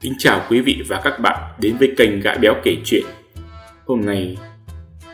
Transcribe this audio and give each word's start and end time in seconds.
Kính 0.00 0.12
chào 0.18 0.46
quý 0.50 0.60
vị 0.60 0.82
và 0.88 1.00
các 1.04 1.18
bạn 1.22 1.58
đến 1.60 1.76
với 1.78 1.94
kênh 1.96 2.20
Gã 2.20 2.34
Béo 2.34 2.54
kể 2.64 2.76
chuyện. 2.84 3.04
Hôm 3.86 4.00
nay, 4.00 4.36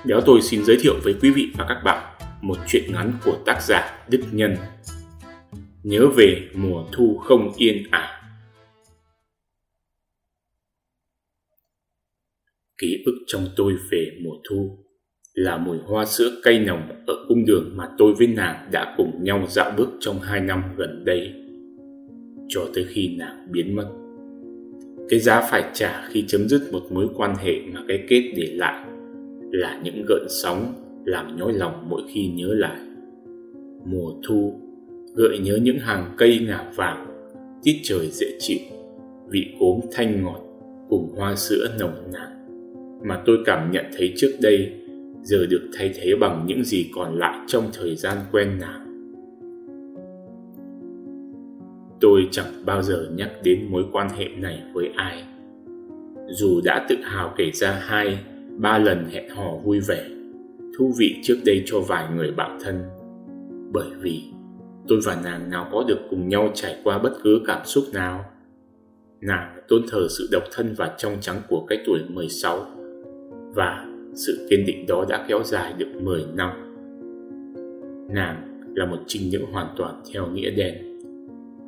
Béo 0.05 0.21
tôi 0.27 0.43
xin 0.43 0.65
giới 0.65 0.77
thiệu 0.81 0.95
với 1.05 1.15
quý 1.23 1.31
vị 1.31 1.49
và 1.59 1.67
các 1.69 1.81
bạn 1.85 2.17
một 2.43 2.57
chuyện 2.67 2.93
ngắn 2.93 3.13
của 3.25 3.39
tác 3.47 3.63
giả 3.63 4.07
Đức 4.09 4.21
Nhân. 4.33 4.57
Nhớ 5.83 6.07
về 6.17 6.49
mùa 6.55 6.85
thu 6.93 7.19
không 7.19 7.53
yên 7.57 7.91
ả. 7.91 8.23
Ký 12.79 13.03
ức 13.07 13.25
trong 13.27 13.49
tôi 13.57 13.77
về 13.91 14.07
mùa 14.25 14.35
thu 14.51 14.79
là 15.35 15.57
mùi 15.57 15.79
hoa 15.79 16.05
sữa 16.05 16.41
cay 16.43 16.59
nồng 16.59 17.05
ở 17.07 17.15
cung 17.29 17.45
đường 17.47 17.77
mà 17.77 17.89
tôi 17.99 18.15
với 18.15 18.27
nàng 18.27 18.69
đã 18.73 18.95
cùng 18.97 19.25
nhau 19.25 19.47
dạo 19.49 19.73
bước 19.77 19.89
trong 20.01 20.21
hai 20.21 20.41
năm 20.41 20.63
gần 20.77 21.05
đây 21.05 21.35
cho 22.49 22.67
tới 22.75 22.87
khi 22.89 23.17
nàng 23.19 23.47
biến 23.53 23.77
mất 23.77 24.04
cái 25.09 25.21
giá 25.21 25.41
phải 25.51 25.65
trả 25.75 26.09
khi 26.09 26.25
chấm 26.29 26.49
dứt 26.49 26.73
một 26.73 26.83
mối 26.91 27.09
quan 27.17 27.37
hệ 27.37 27.55
mà 27.73 27.81
cái 27.89 28.05
kết 28.09 28.33
để 28.37 28.47
lại 28.53 28.87
là 29.53 29.81
những 29.85 30.05
gợn 30.09 30.27
sóng 30.29 30.75
làm 31.05 31.37
nhói 31.37 31.53
lòng 31.53 31.87
mỗi 31.89 32.03
khi 32.09 32.27
nhớ 32.27 32.55
lại. 32.55 32.81
Mùa 33.87 34.13
thu, 34.29 34.61
gợi 35.15 35.39
nhớ 35.39 35.59
những 35.63 35.79
hàng 35.79 36.15
cây 36.17 36.39
ngả 36.49 36.71
vàng, 36.77 37.07
tiết 37.63 37.81
trời 37.83 38.09
dễ 38.13 38.27
chịu, 38.39 38.59
vị 39.29 39.55
cốm 39.61 39.81
thanh 39.93 40.25
ngọt 40.25 40.41
cùng 40.89 41.15
hoa 41.17 41.37
sữa 41.37 41.69
nồng 41.81 42.13
nàn. 42.13 42.31
Mà 43.09 43.23
tôi 43.27 43.39
cảm 43.45 43.71
nhận 43.71 43.85
thấy 43.97 44.13
trước 44.17 44.33
đây, 44.41 44.73
giờ 45.23 45.47
được 45.47 45.69
thay 45.75 45.93
thế 45.95 46.15
bằng 46.21 46.45
những 46.47 46.65
gì 46.65 46.91
còn 46.95 47.19
lại 47.19 47.39
trong 47.47 47.71
thời 47.73 47.97
gian 47.97 48.19
quen 48.33 48.59
nàng. 48.61 48.84
Tôi 52.01 52.29
chẳng 52.31 52.63
bao 52.67 52.83
giờ 52.83 53.09
nhắc 53.15 53.31
đến 53.43 53.69
mối 53.71 53.85
quan 53.93 54.09
hệ 54.09 54.29
này 54.29 54.63
với 54.73 54.91
ai. 54.97 55.25
Dù 56.29 56.61
đã 56.65 56.87
tự 56.89 56.97
hào 57.03 57.35
kể 57.37 57.51
ra 57.51 57.73
hai, 57.73 58.19
ba 58.59 58.79
lần 58.79 59.05
hẹn 59.13 59.29
hò 59.29 59.57
vui 59.65 59.81
vẻ, 59.81 60.05
thú 60.79 60.93
vị 60.99 61.17
trước 61.23 61.37
đây 61.45 61.63
cho 61.67 61.81
vài 61.81 62.07
người 62.17 62.31
bạn 62.31 62.59
thân. 62.65 62.83
Bởi 63.73 63.89
vì 64.01 64.23
tôi 64.89 65.01
và 65.05 65.21
nàng 65.25 65.51
nào 65.51 65.69
có 65.73 65.85
được 65.89 65.99
cùng 66.11 66.29
nhau 66.29 66.51
trải 66.55 66.77
qua 66.85 66.99
bất 66.99 67.13
cứ 67.23 67.41
cảm 67.47 67.61
xúc 67.65 67.85
nào. 67.93 68.25
Nàng 69.21 69.57
tôn 69.69 69.83
thờ 69.91 70.07
sự 70.11 70.29
độc 70.33 70.43
thân 70.53 70.75
và 70.77 70.95
trong 70.99 71.17
trắng 71.21 71.41
của 71.49 71.67
cái 71.69 71.79
tuổi 71.87 71.99
16 72.09 72.67
và 73.55 73.87
sự 74.15 74.47
kiên 74.51 74.67
định 74.67 74.87
đó 74.87 75.05
đã 75.09 75.25
kéo 75.29 75.43
dài 75.45 75.75
được 75.79 75.89
10 76.03 76.25
năm. 76.35 76.51
Nàng 78.11 78.65
là 78.75 78.87
một 78.87 78.99
trinh 79.07 79.31
nữ 79.33 79.39
hoàn 79.53 79.75
toàn 79.77 80.03
theo 80.13 80.27
nghĩa 80.27 80.51
đen. 80.51 80.94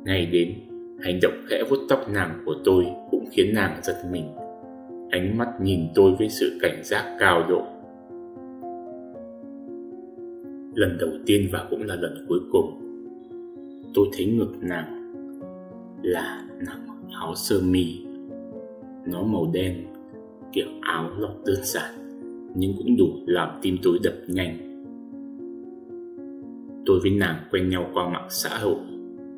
Ngày 0.07 0.25
đến, 0.25 0.53
hành 0.99 1.19
động 1.21 1.33
khẽ 1.47 1.63
vuốt 1.69 1.77
tóc 1.89 2.09
nàng 2.13 2.41
của 2.45 2.55
tôi 2.63 2.85
cũng 3.11 3.25
khiến 3.31 3.53
nàng 3.53 3.79
giật 3.83 4.03
mình. 4.11 4.25
Ánh 5.09 5.37
mắt 5.37 5.47
nhìn 5.61 5.79
tôi 5.95 6.15
với 6.19 6.29
sự 6.29 6.57
cảnh 6.61 6.81
giác 6.83 7.17
cao 7.19 7.45
độ. 7.49 7.65
Lần 10.75 10.97
đầu 10.99 11.09
tiên 11.25 11.47
và 11.51 11.67
cũng 11.69 11.83
là 11.83 11.95
lần 11.95 12.25
cuối 12.27 12.39
cùng, 12.51 12.79
tôi 13.93 14.07
thấy 14.13 14.25
ngực 14.25 14.53
nàng 14.61 15.13
là 16.03 16.47
nàng 16.65 16.87
mặc 16.87 16.97
áo 17.13 17.35
sơ 17.35 17.59
mi. 17.61 18.05
Nó 19.05 19.23
màu 19.23 19.51
đen, 19.53 19.85
kiểu 20.53 20.67
áo 20.81 21.09
lọc 21.17 21.35
đơn 21.45 21.59
giản, 21.63 21.93
nhưng 22.55 22.73
cũng 22.77 22.97
đủ 22.97 23.07
làm 23.25 23.49
tim 23.61 23.77
tôi 23.83 23.99
đập 24.03 24.15
nhanh. 24.27 24.57
Tôi 26.85 26.99
với 26.99 27.11
nàng 27.11 27.35
quen 27.51 27.69
nhau 27.69 27.89
qua 27.93 28.09
mạng 28.09 28.27
xã 28.29 28.57
hội 28.57 28.77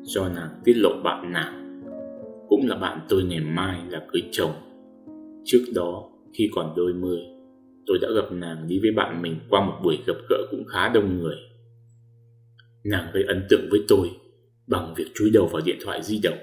do 0.02 0.28
nàng 0.28 0.60
tiết 0.64 0.74
lộ 0.76 0.90
bạn 1.04 1.32
nàng 1.32 1.60
cũng 2.48 2.66
là 2.66 2.76
bạn 2.76 3.00
tôi 3.08 3.24
ngày 3.24 3.40
mai 3.40 3.80
là 3.88 4.06
cưới 4.12 4.22
chồng. 4.32 4.52
Trước 5.44 5.64
đó, 5.74 6.10
khi 6.34 6.50
còn 6.54 6.74
đôi 6.76 6.92
mươi, 6.94 7.18
tôi 7.86 7.98
đã 8.02 8.08
gặp 8.14 8.32
nàng 8.32 8.68
đi 8.68 8.78
với 8.78 8.90
bạn 8.96 9.22
mình 9.22 9.40
qua 9.48 9.66
một 9.66 9.80
buổi 9.82 9.98
gặp 10.06 10.16
gỡ 10.28 10.36
cũng 10.50 10.64
khá 10.64 10.88
đông 10.88 11.18
người. 11.18 11.36
Nàng 12.84 13.10
gây 13.14 13.24
ấn 13.28 13.46
tượng 13.50 13.68
với 13.70 13.80
tôi 13.88 14.10
bằng 14.66 14.94
việc 14.96 15.06
chúi 15.14 15.30
đầu 15.30 15.46
vào 15.46 15.62
điện 15.64 15.78
thoại 15.84 16.02
di 16.02 16.20
động, 16.22 16.38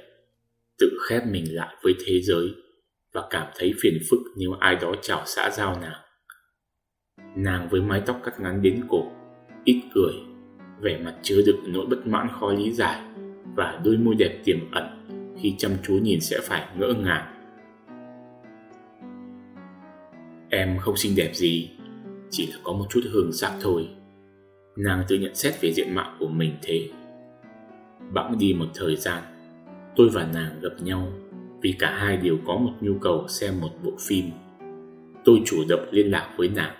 tự 0.79 0.97
khép 1.09 1.23
mình 1.31 1.55
lại 1.55 1.75
với 1.83 1.93
thế 2.05 2.21
giới 2.21 2.49
và 3.13 3.27
cảm 3.29 3.47
thấy 3.55 3.73
phiền 3.81 3.97
phức 4.09 4.19
nếu 4.37 4.51
ai 4.51 4.75
đó 4.75 4.93
chào 5.01 5.23
xã 5.25 5.49
giao 5.49 5.79
nàng. 5.81 6.01
Nàng 7.35 7.67
với 7.69 7.81
mái 7.81 8.01
tóc 8.05 8.21
cắt 8.23 8.39
ngắn 8.39 8.61
đến 8.61 8.81
cổ, 8.89 9.11
ít 9.63 9.81
cười, 9.95 10.13
vẻ 10.81 10.99
mặt 11.05 11.15
chứa 11.21 11.41
đựng 11.45 11.73
nỗi 11.73 11.85
bất 11.85 12.07
mãn 12.07 12.27
khó 12.39 12.53
lý 12.53 12.71
giải 12.71 13.06
và 13.57 13.79
đôi 13.83 13.97
môi 13.97 14.15
đẹp 14.15 14.41
tiềm 14.43 14.71
ẩn 14.71 14.85
khi 15.41 15.55
chăm 15.57 15.71
chú 15.83 15.93
nhìn 15.93 16.21
sẽ 16.21 16.39
phải 16.43 16.67
ngỡ 16.77 16.93
ngàng. 16.93 17.33
Em 20.49 20.77
không 20.79 20.97
xinh 20.97 21.15
đẹp 21.15 21.31
gì, 21.33 21.69
chỉ 22.29 22.47
là 22.47 22.57
có 22.63 22.73
một 22.73 22.85
chút 22.89 23.01
hương 23.11 23.33
sắc 23.33 23.53
thôi. 23.61 23.87
Nàng 24.77 25.03
tự 25.07 25.15
nhận 25.15 25.35
xét 25.35 25.61
về 25.61 25.73
diện 25.73 25.95
mạo 25.95 26.15
của 26.19 26.27
mình 26.27 26.51
thế. 26.61 26.89
Bẵng 28.13 28.37
đi 28.39 28.53
một 28.53 28.67
thời 28.75 28.95
gian, 28.95 29.23
tôi 29.95 30.09
và 30.09 30.27
nàng 30.33 30.59
gặp 30.61 30.73
nhau 30.83 31.07
vì 31.61 31.75
cả 31.79 31.95
hai 31.97 32.17
đều 32.17 32.37
có 32.45 32.57
một 32.57 32.73
nhu 32.81 32.93
cầu 33.01 33.27
xem 33.27 33.53
một 33.61 33.71
bộ 33.83 33.91
phim. 33.99 34.25
Tôi 35.25 35.41
chủ 35.45 35.57
động 35.69 35.87
liên 35.91 36.11
lạc 36.11 36.33
với 36.37 36.49
nàng. 36.49 36.75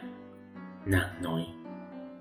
Nàng 0.86 1.24
nói, 1.24 1.42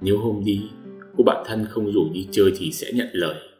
nếu 0.01 0.19
hôm 0.19 0.43
đi, 0.45 0.71
cô 1.17 1.25
bạn 1.25 1.45
thân 1.47 1.67
không 1.69 1.93
rủ 1.93 2.11
đi 2.13 2.29
chơi 2.31 2.53
thì 2.59 2.73
sẽ 2.73 2.93
nhận 2.93 3.09
lời 3.13 3.56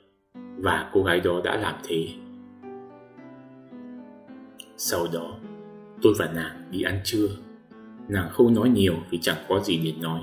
và 0.57 0.91
cô 0.93 1.03
gái 1.03 1.21
đó 1.21 1.41
đã 1.45 1.57
làm 1.57 1.75
thế. 1.89 2.07
Sau 4.77 5.07
đó, 5.13 5.39
tôi 6.03 6.15
và 6.19 6.31
nàng 6.35 6.63
đi 6.71 6.83
ăn 6.83 7.01
trưa. 7.05 7.29
Nàng 8.09 8.29
không 8.31 8.55
nói 8.55 8.69
nhiều 8.69 8.95
vì 9.11 9.19
chẳng 9.19 9.45
có 9.49 9.61
gì 9.61 9.81
để 9.85 9.93
nói. 10.03 10.21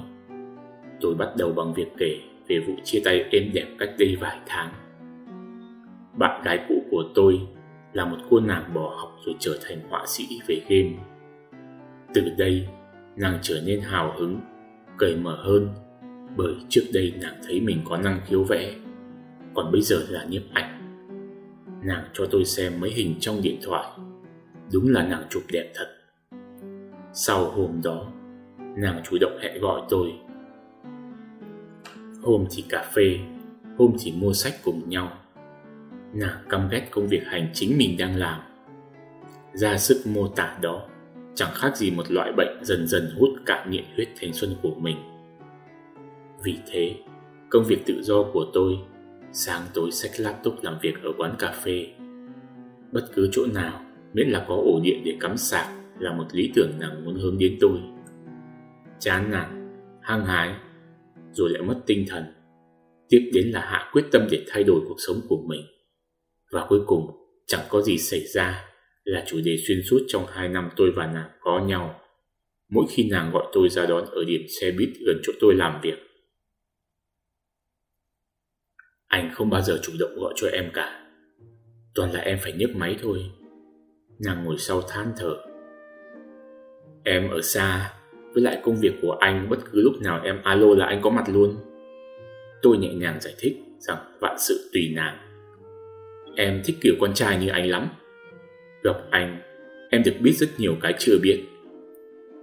Tôi 1.01 1.15
bắt 1.15 1.29
đầu 1.37 1.51
bằng 1.51 1.73
việc 1.73 1.87
kể 1.97 2.19
về 2.47 2.59
vụ 2.67 2.73
chia 2.83 3.01
tay 3.05 3.25
êm 3.31 3.51
đẹp 3.53 3.67
cách 3.79 3.89
đây 3.99 4.17
vài 4.21 4.39
tháng. 4.45 4.73
Bạn 6.17 6.41
gái 6.43 6.65
cũ 6.69 6.83
của 6.91 7.03
tôi 7.15 7.39
là 7.93 8.05
một 8.05 8.17
cô 8.29 8.39
nàng 8.39 8.73
bỏ 8.73 8.95
học 8.97 9.17
rồi 9.25 9.35
trở 9.39 9.57
thành 9.65 9.77
họa 9.89 10.03
sĩ 10.07 10.39
về 10.47 10.61
game. 10.69 11.03
Từ 12.13 12.21
đây, 12.37 12.67
nàng 13.15 13.39
trở 13.41 13.61
nên 13.65 13.79
hào 13.81 14.13
hứng, 14.17 14.39
cởi 14.97 15.15
mở 15.15 15.37
hơn 15.43 15.69
bởi 16.37 16.53
trước 16.69 16.83
đây 16.93 17.13
nàng 17.21 17.35
thấy 17.47 17.61
mình 17.61 17.81
có 17.85 17.97
năng 17.97 18.21
khiếu 18.25 18.43
vẽ 18.43 18.73
còn 19.55 19.71
bây 19.71 19.81
giờ 19.81 20.05
là 20.09 20.25
nhiếp 20.29 20.41
ảnh. 20.53 20.79
Nàng 21.83 22.03
cho 22.13 22.25
tôi 22.31 22.45
xem 22.45 22.79
mấy 22.79 22.89
hình 22.89 23.15
trong 23.19 23.41
điện 23.41 23.59
thoại. 23.63 23.87
Đúng 24.73 24.93
là 24.93 25.07
nàng 25.07 25.23
chụp 25.29 25.43
đẹp 25.51 25.71
thật. 25.75 25.87
Sau 27.13 27.51
hôm 27.51 27.81
đó, 27.83 28.05
nàng 28.77 29.01
chủ 29.03 29.17
động 29.21 29.37
hẹn 29.41 29.61
gọi 29.61 29.81
tôi. 29.89 30.13
Hôm 32.21 32.45
thì 32.51 32.63
cà 32.69 32.91
phê, 32.93 33.19
hôm 33.77 33.95
thì 33.99 34.11
mua 34.11 34.33
sách 34.33 34.53
cùng 34.63 34.89
nhau. 34.89 35.17
Nàng 36.13 36.37
căm 36.49 36.69
ghét 36.69 36.87
công 36.91 37.07
việc 37.07 37.21
hành 37.25 37.49
chính 37.53 37.77
mình 37.77 37.97
đang 37.97 38.15
làm. 38.15 38.41
Ra 39.53 39.77
sức 39.77 40.01
mô 40.05 40.27
tả 40.27 40.57
đó, 40.61 40.87
chẳng 41.35 41.51
khác 41.53 41.77
gì 41.77 41.91
một 41.91 42.11
loại 42.11 42.31
bệnh 42.37 42.65
dần 42.65 42.87
dần 42.87 43.15
hút 43.19 43.29
cạn 43.45 43.71
nhiệt 43.71 43.83
huyết 43.95 44.07
thanh 44.19 44.33
xuân 44.33 44.55
của 44.61 44.75
mình. 44.77 44.97
Vì 46.43 46.57
thế, 46.71 46.95
công 47.49 47.63
việc 47.63 47.83
tự 47.85 48.01
do 48.03 48.23
của 48.33 48.45
tôi 48.53 48.77
Sáng 49.35 49.67
tối 49.73 49.91
xách 49.91 50.11
laptop 50.19 50.55
làm 50.61 50.77
việc 50.81 50.93
ở 51.03 51.11
quán 51.17 51.35
cà 51.39 51.51
phê. 51.51 51.87
Bất 52.91 53.07
cứ 53.15 53.29
chỗ 53.31 53.45
nào 53.53 53.85
Miễn 54.13 54.27
là 54.29 54.45
có 54.47 54.55
ổ 54.55 54.81
điện 54.83 55.01
để 55.05 55.17
cắm 55.19 55.37
sạc 55.37 55.67
Là 55.99 56.13
một 56.13 56.25
lý 56.31 56.51
tưởng 56.55 56.71
nàng 56.79 57.05
muốn 57.05 57.15
hướng 57.15 57.37
đến 57.37 57.57
tôi. 57.61 57.79
Chán 58.99 59.31
nản, 59.31 59.69
Hăng 60.01 60.25
hái, 60.25 60.55
Rồi 61.31 61.49
lại 61.49 61.61
mất 61.61 61.81
tinh 61.85 62.05
thần. 62.09 62.23
Tiếp 63.09 63.31
đến 63.33 63.51
là 63.51 63.59
hạ 63.59 63.89
quyết 63.93 64.05
tâm 64.11 64.27
để 64.31 64.45
thay 64.47 64.63
đổi 64.63 64.81
cuộc 64.87 64.97
sống 65.07 65.21
của 65.29 65.43
mình. 65.47 65.61
Và 66.51 66.65
cuối 66.69 66.79
cùng, 66.87 67.07
Chẳng 67.47 67.65
có 67.69 67.81
gì 67.81 67.97
xảy 67.97 68.27
ra 68.27 68.65
Là 69.03 69.23
chủ 69.27 69.37
đề 69.45 69.57
xuyên 69.67 69.81
suốt 69.89 69.99
trong 70.07 70.25
hai 70.29 70.49
năm 70.49 70.69
tôi 70.75 70.91
và 70.95 71.07
nàng 71.07 71.29
có 71.39 71.65
nhau. 71.67 71.99
Mỗi 72.69 72.85
khi 72.89 73.09
nàng 73.09 73.31
gọi 73.31 73.45
tôi 73.53 73.69
ra 73.69 73.85
đón 73.85 74.05
ở 74.05 74.23
điểm 74.23 74.41
xe 74.61 74.71
buýt 74.71 74.89
gần 75.05 75.21
chỗ 75.23 75.33
tôi 75.39 75.55
làm 75.55 75.81
việc 75.81 76.12
Anh 79.23 79.31
không 79.33 79.49
bao 79.49 79.61
giờ 79.61 79.79
chủ 79.81 79.93
động 79.99 80.15
gọi 80.15 80.33
cho 80.35 80.47
em 80.47 80.71
cả. 80.73 80.99
Toàn 81.95 82.11
là 82.11 82.19
em 82.19 82.37
phải 82.41 82.53
nhấc 82.53 82.75
máy 82.75 82.95
thôi. 83.01 83.19
Nàng 84.25 84.43
ngồi 84.43 84.57
sau 84.57 84.81
than 84.81 85.11
thở. 85.17 85.35
Em 87.03 87.29
ở 87.29 87.41
xa, 87.41 87.93
Với 88.33 88.43
lại 88.43 88.61
công 88.63 88.75
việc 88.81 88.93
của 89.01 89.11
anh 89.11 89.49
Bất 89.49 89.57
cứ 89.71 89.81
lúc 89.81 89.93
nào 90.01 90.21
em 90.23 90.41
alo 90.43 90.67
là 90.77 90.85
anh 90.85 91.01
có 91.01 91.09
mặt 91.09 91.23
luôn. 91.27 91.57
Tôi 92.61 92.77
nhẹ 92.77 92.93
nhàng 92.93 93.21
giải 93.21 93.33
thích 93.39 93.57
Rằng 93.79 93.97
vạn 94.19 94.35
sự 94.39 94.69
tùy 94.73 94.93
nàng. 94.95 95.17
Em 96.35 96.61
thích 96.65 96.75
kiểu 96.81 96.93
con 96.99 97.13
trai 97.13 97.37
như 97.37 97.47
anh 97.47 97.69
lắm. 97.69 97.87
Gặp 98.83 98.97
anh, 99.09 99.41
Em 99.89 100.03
được 100.05 100.15
biết 100.21 100.31
rất 100.31 100.49
nhiều 100.57 100.75
cái 100.81 100.93
chưa 100.99 101.17
biết. 101.23 101.43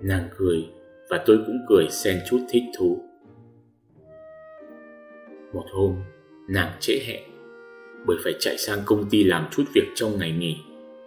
Nàng 0.02 0.28
cười 0.36 0.64
Và 1.08 1.22
tôi 1.26 1.38
cũng 1.46 1.58
cười 1.68 1.88
xen 1.90 2.18
chút 2.30 2.38
thích 2.50 2.64
thú. 2.78 3.04
Một 5.52 5.64
hôm 5.72 5.96
nàng 6.50 6.73
trễ 6.81 6.99
hẹn 7.06 7.23
bởi 8.06 8.17
phải 8.25 8.35
chạy 8.41 8.58
sang 8.58 8.79
công 8.85 9.11
ty 9.11 9.25
làm 9.25 9.49
chút 9.50 9.64
việc 9.75 9.87
trong 9.94 10.19
ngày 10.19 10.32
nghỉ 10.32 10.56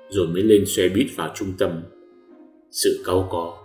rồi 0.09 0.27
mới 0.27 0.43
lên 0.43 0.65
xe 0.65 0.89
buýt 0.89 1.07
vào 1.15 1.31
trung 1.35 1.53
tâm. 1.57 1.83
Sự 2.71 3.03
cau 3.05 3.27
có, 3.31 3.57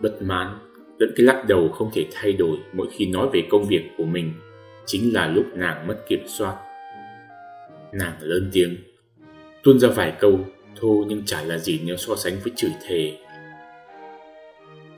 bất 0.00 0.22
mãn 0.22 0.58
lẫn 0.98 1.12
cái 1.16 1.26
lắc 1.26 1.44
đầu 1.48 1.68
không 1.68 1.90
thể 1.94 2.06
thay 2.12 2.32
đổi 2.32 2.58
mỗi 2.72 2.86
khi 2.92 3.06
nói 3.06 3.28
về 3.32 3.42
công 3.50 3.64
việc 3.64 3.82
của 3.98 4.04
mình 4.04 4.32
chính 4.86 5.14
là 5.14 5.26
lúc 5.26 5.46
nàng 5.54 5.86
mất 5.86 5.96
kiểm 6.08 6.22
soát. 6.26 6.56
Nàng 7.92 8.16
lớn 8.20 8.50
tiếng, 8.52 8.76
tuôn 9.62 9.78
ra 9.78 9.88
vài 9.88 10.16
câu 10.20 10.40
thô 10.80 11.04
nhưng 11.08 11.22
chả 11.26 11.42
là 11.42 11.58
gì 11.58 11.80
nếu 11.84 11.96
so 11.96 12.16
sánh 12.16 12.34
với 12.42 12.52
chửi 12.56 12.70
thề. 12.86 13.18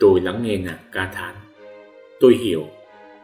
Tôi 0.01 0.21
lắng 0.21 0.43
nghe 0.43 0.57
nàng 0.57 0.79
ca 0.93 1.11
thán. 1.15 1.35
Tôi 2.21 2.35
hiểu, 2.35 2.69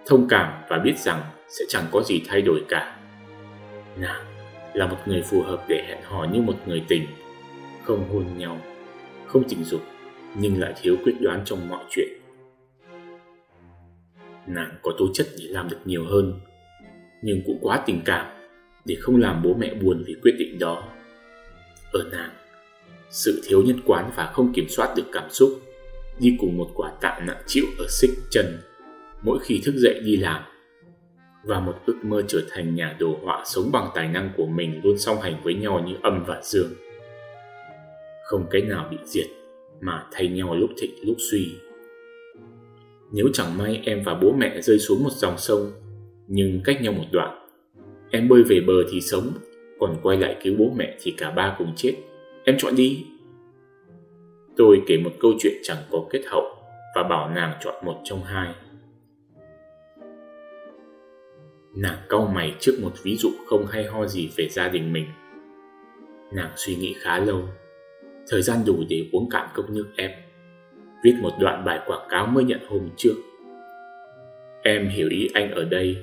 thông 0.06 0.28
cảm 0.28 0.62
và 0.68 0.78
biết 0.78 0.98
rằng 0.98 1.22
sẽ 1.48 1.64
chẳng 1.68 1.84
có 1.90 2.02
gì 2.02 2.22
thay 2.28 2.42
đổi 2.42 2.64
cả. 2.68 2.96
Nàng 3.96 4.24
là 4.74 4.86
một 4.86 4.96
người 5.06 5.22
phù 5.22 5.42
hợp 5.42 5.64
để 5.68 5.84
hẹn 5.88 5.98
hò 6.02 6.24
như 6.24 6.40
một 6.40 6.56
người 6.66 6.82
tình, 6.88 7.06
không 7.84 8.08
hôn 8.12 8.24
nhau, 8.38 8.60
không 9.26 9.48
tình 9.48 9.64
dục, 9.64 9.80
nhưng 10.34 10.60
lại 10.60 10.74
thiếu 10.80 10.96
quyết 11.04 11.14
đoán 11.20 11.42
trong 11.44 11.68
mọi 11.68 11.84
chuyện. 11.90 12.08
Nàng 14.46 14.78
có 14.82 14.92
tố 14.98 15.04
chất 15.14 15.26
để 15.38 15.44
làm 15.48 15.68
được 15.68 15.80
nhiều 15.84 16.04
hơn, 16.04 16.40
nhưng 17.22 17.42
cũng 17.46 17.58
quá 17.60 17.82
tình 17.86 18.02
cảm 18.04 18.26
để 18.84 18.96
không 19.00 19.20
làm 19.20 19.42
bố 19.42 19.54
mẹ 19.54 19.74
buồn 19.74 20.04
vì 20.06 20.16
quyết 20.22 20.32
định 20.38 20.58
đó. 20.58 20.88
Ở 21.92 22.04
nàng, 22.12 22.30
sự 23.10 23.42
thiếu 23.46 23.62
nhân 23.62 23.80
quán 23.86 24.10
và 24.16 24.26
không 24.26 24.52
kiểm 24.52 24.68
soát 24.68 24.94
được 24.96 25.06
cảm 25.12 25.30
xúc 25.30 25.60
đi 26.18 26.36
cùng 26.40 26.56
một 26.56 26.70
quả 26.74 26.92
tạ 27.00 27.20
nặng 27.26 27.42
chịu 27.46 27.64
ở 27.78 27.86
xích 27.88 28.10
chân 28.30 28.60
mỗi 29.22 29.38
khi 29.42 29.60
thức 29.64 29.74
dậy 29.76 30.00
đi 30.04 30.16
làm 30.16 30.42
và 31.44 31.60
một 31.60 31.74
ước 31.86 31.96
mơ 32.02 32.22
trở 32.28 32.42
thành 32.50 32.74
nhà 32.74 32.96
đồ 32.98 33.18
họa 33.22 33.42
sống 33.44 33.72
bằng 33.72 33.88
tài 33.94 34.08
năng 34.08 34.30
của 34.36 34.46
mình 34.46 34.80
luôn 34.84 34.98
song 34.98 35.20
hành 35.20 35.40
với 35.42 35.54
nhau 35.54 35.84
như 35.86 35.94
âm 36.02 36.24
và 36.26 36.40
dương. 36.42 36.70
Không 38.24 38.46
cái 38.50 38.62
nào 38.62 38.88
bị 38.90 38.96
diệt 39.04 39.26
mà 39.80 40.06
thay 40.12 40.28
nhau 40.28 40.54
lúc 40.54 40.70
thịnh 40.78 40.90
lúc 41.02 41.16
suy. 41.30 41.48
Nếu 43.12 43.26
chẳng 43.32 43.58
may 43.58 43.80
em 43.84 44.02
và 44.04 44.14
bố 44.14 44.32
mẹ 44.32 44.60
rơi 44.60 44.78
xuống 44.78 45.04
một 45.04 45.12
dòng 45.12 45.38
sông 45.38 45.72
nhưng 46.28 46.60
cách 46.64 46.82
nhau 46.82 46.92
một 46.92 47.04
đoạn, 47.12 47.48
em 48.10 48.28
bơi 48.28 48.42
về 48.42 48.60
bờ 48.66 48.74
thì 48.90 49.00
sống, 49.00 49.32
còn 49.80 49.96
quay 50.02 50.18
lại 50.18 50.36
cứu 50.42 50.54
bố 50.58 50.72
mẹ 50.76 50.96
thì 51.02 51.14
cả 51.18 51.30
ba 51.30 51.54
cùng 51.58 51.72
chết. 51.76 51.94
Em 52.44 52.56
chọn 52.58 52.76
đi. 52.76 53.06
Tôi 54.56 54.82
kể 54.86 54.96
một 55.04 55.10
câu 55.20 55.32
chuyện 55.40 55.52
chẳng 55.62 55.78
có 55.90 56.04
kết 56.10 56.22
hậu 56.26 56.44
và 56.96 57.02
bảo 57.02 57.30
nàng 57.30 57.52
chọn 57.64 57.74
một 57.84 58.00
trong 58.04 58.24
hai. 58.24 58.54
Nàng 61.76 61.98
cau 62.08 62.26
mày 62.34 62.56
trước 62.60 62.72
một 62.82 62.92
ví 63.02 63.16
dụ 63.16 63.30
không 63.46 63.66
hay 63.66 63.84
ho 63.84 64.06
gì 64.06 64.30
về 64.36 64.48
gia 64.48 64.68
đình 64.68 64.92
mình. 64.92 65.06
Nàng 66.32 66.50
suy 66.56 66.74
nghĩ 66.74 66.94
khá 67.00 67.18
lâu, 67.18 67.48
thời 68.28 68.42
gian 68.42 68.58
đủ 68.66 68.84
để 68.88 69.08
uống 69.12 69.30
cạn 69.30 69.48
cốc 69.54 69.70
nước 69.70 69.86
em. 69.96 70.10
Viết 71.04 71.14
một 71.22 71.32
đoạn 71.40 71.64
bài 71.64 71.80
quảng 71.86 72.06
cáo 72.10 72.26
mới 72.26 72.44
nhận 72.44 72.60
hôm 72.68 72.88
trước. 72.96 73.14
Em 74.62 74.88
hiểu 74.88 75.08
ý 75.10 75.28
anh 75.34 75.50
ở 75.50 75.64
đây, 75.64 75.96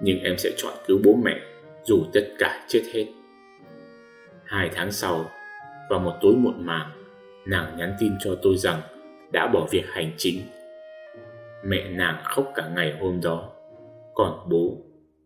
nhưng 0.00 0.18
em 0.18 0.38
sẽ 0.38 0.50
chọn 0.56 0.72
cứu 0.86 1.00
bố 1.04 1.14
mẹ 1.24 1.40
dù 1.84 2.04
tất 2.12 2.34
cả 2.38 2.64
chết 2.68 2.82
hết. 2.94 3.06
Hai 4.44 4.70
tháng 4.74 4.92
sau, 4.92 5.30
vào 5.90 6.00
một 6.00 6.14
tối 6.20 6.34
muộn 6.36 6.66
màng, 6.66 6.90
nàng 7.46 7.76
nhắn 7.76 7.94
tin 8.00 8.12
cho 8.20 8.38
tôi 8.42 8.56
rằng 8.56 8.80
đã 9.32 9.46
bỏ 9.46 9.66
việc 9.70 9.84
hành 9.86 10.12
chính. 10.16 10.40
Mẹ 11.64 11.88
nàng 11.88 12.22
khóc 12.24 12.52
cả 12.54 12.70
ngày 12.74 12.96
hôm 13.00 13.20
đó, 13.22 13.52
còn 14.14 14.48
bố 14.50 14.76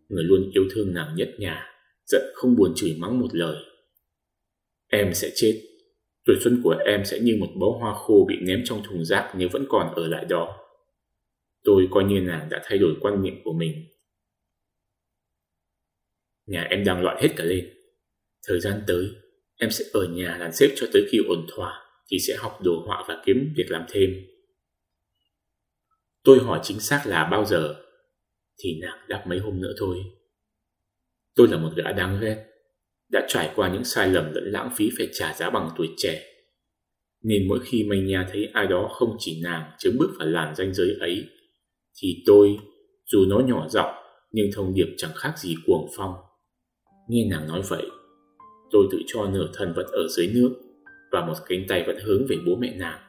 người 0.08 0.24
luôn 0.24 0.50
yêu 0.54 0.64
thương 0.74 0.94
nàng 0.94 1.14
nhất 1.16 1.28
nhà, 1.38 1.66
giận 2.06 2.22
không 2.34 2.56
buồn 2.56 2.72
chửi 2.76 2.96
mắng 2.98 3.20
một 3.20 3.28
lời. 3.32 3.56
Em 4.88 5.14
sẽ 5.14 5.30
chết, 5.34 5.62
tuổi 6.26 6.36
xuân 6.40 6.60
của 6.64 6.76
em 6.86 7.04
sẽ 7.04 7.20
như 7.20 7.36
một 7.40 7.48
bó 7.60 7.78
hoa 7.78 7.94
khô 7.94 8.26
bị 8.28 8.34
ném 8.42 8.62
trong 8.64 8.82
thùng 8.82 9.04
rác 9.04 9.32
nếu 9.36 9.48
vẫn 9.52 9.64
còn 9.68 9.94
ở 9.94 10.08
lại 10.08 10.24
đó. 10.24 10.58
Tôi 11.64 11.88
coi 11.90 12.04
như 12.04 12.20
nàng 12.20 12.48
đã 12.50 12.62
thay 12.64 12.78
đổi 12.78 12.94
quan 13.00 13.22
niệm 13.22 13.34
của 13.44 13.52
mình. 13.52 13.86
Nhà 16.46 16.66
em 16.70 16.84
đang 16.84 17.02
loạn 17.02 17.16
hết 17.20 17.28
cả 17.36 17.44
lên. 17.44 17.70
Thời 18.46 18.60
gian 18.60 18.80
tới, 18.86 19.10
em 19.58 19.70
sẽ 19.70 19.84
ở 19.92 20.06
nhà 20.08 20.36
làm 20.40 20.52
xếp 20.52 20.68
cho 20.76 20.86
tới 20.92 21.06
khi 21.10 21.18
ổn 21.28 21.46
thỏa 21.56 21.82
thì 22.08 22.18
sẽ 22.18 22.36
học 22.36 22.58
đồ 22.62 22.82
họa 22.86 23.04
và 23.08 23.22
kiếm 23.26 23.52
việc 23.56 23.70
làm 23.70 23.84
thêm. 23.88 24.10
Tôi 26.24 26.38
hỏi 26.38 26.60
chính 26.62 26.80
xác 26.80 27.02
là 27.06 27.28
bao 27.30 27.44
giờ 27.44 27.85
thì 28.58 28.78
nàng 28.80 28.98
đáp 29.08 29.24
mấy 29.26 29.38
hôm 29.38 29.60
nữa 29.60 29.72
thôi. 29.78 29.96
Tôi 31.34 31.48
là 31.48 31.56
một 31.56 31.70
gã 31.76 31.92
đáng 31.92 32.20
ghét, 32.20 32.46
đã 33.10 33.26
trải 33.28 33.52
qua 33.56 33.72
những 33.72 33.84
sai 33.84 34.08
lầm 34.08 34.32
lẫn 34.34 34.44
lãng 34.44 34.70
phí 34.76 34.90
phải 34.98 35.08
trả 35.12 35.34
giá 35.34 35.50
bằng 35.50 35.70
tuổi 35.76 35.88
trẻ. 35.96 36.22
Nên 37.22 37.48
mỗi 37.48 37.60
khi 37.64 37.84
mây 37.84 38.00
nhà 38.00 38.28
thấy 38.32 38.50
ai 38.52 38.66
đó 38.66 38.88
không 38.92 39.16
chỉ 39.18 39.40
nàng 39.42 39.70
chớm 39.78 39.96
bước 39.98 40.10
vào 40.18 40.28
làn 40.28 40.54
ranh 40.54 40.74
giới 40.74 40.96
ấy, 41.00 41.24
thì 42.02 42.22
tôi, 42.26 42.58
dù 43.06 43.24
nó 43.28 43.38
nhỏ 43.38 43.68
giọng 43.68 43.94
nhưng 44.32 44.46
thông 44.54 44.74
điệp 44.74 44.94
chẳng 44.96 45.14
khác 45.14 45.34
gì 45.38 45.54
cuồng 45.66 45.88
phong. 45.96 46.14
Nghe 47.08 47.26
nàng 47.30 47.48
nói 47.48 47.62
vậy, 47.68 47.86
tôi 48.70 48.88
tự 48.90 48.98
cho 49.06 49.26
nửa 49.26 49.48
thân 49.54 49.72
vẫn 49.76 49.86
ở 49.86 50.08
dưới 50.08 50.28
nước 50.34 50.50
và 51.12 51.26
một 51.26 51.34
cánh 51.48 51.64
tay 51.68 51.84
vẫn 51.86 51.96
hướng 52.04 52.26
về 52.28 52.36
bố 52.46 52.56
mẹ 52.56 52.76
nàng. 52.76 53.00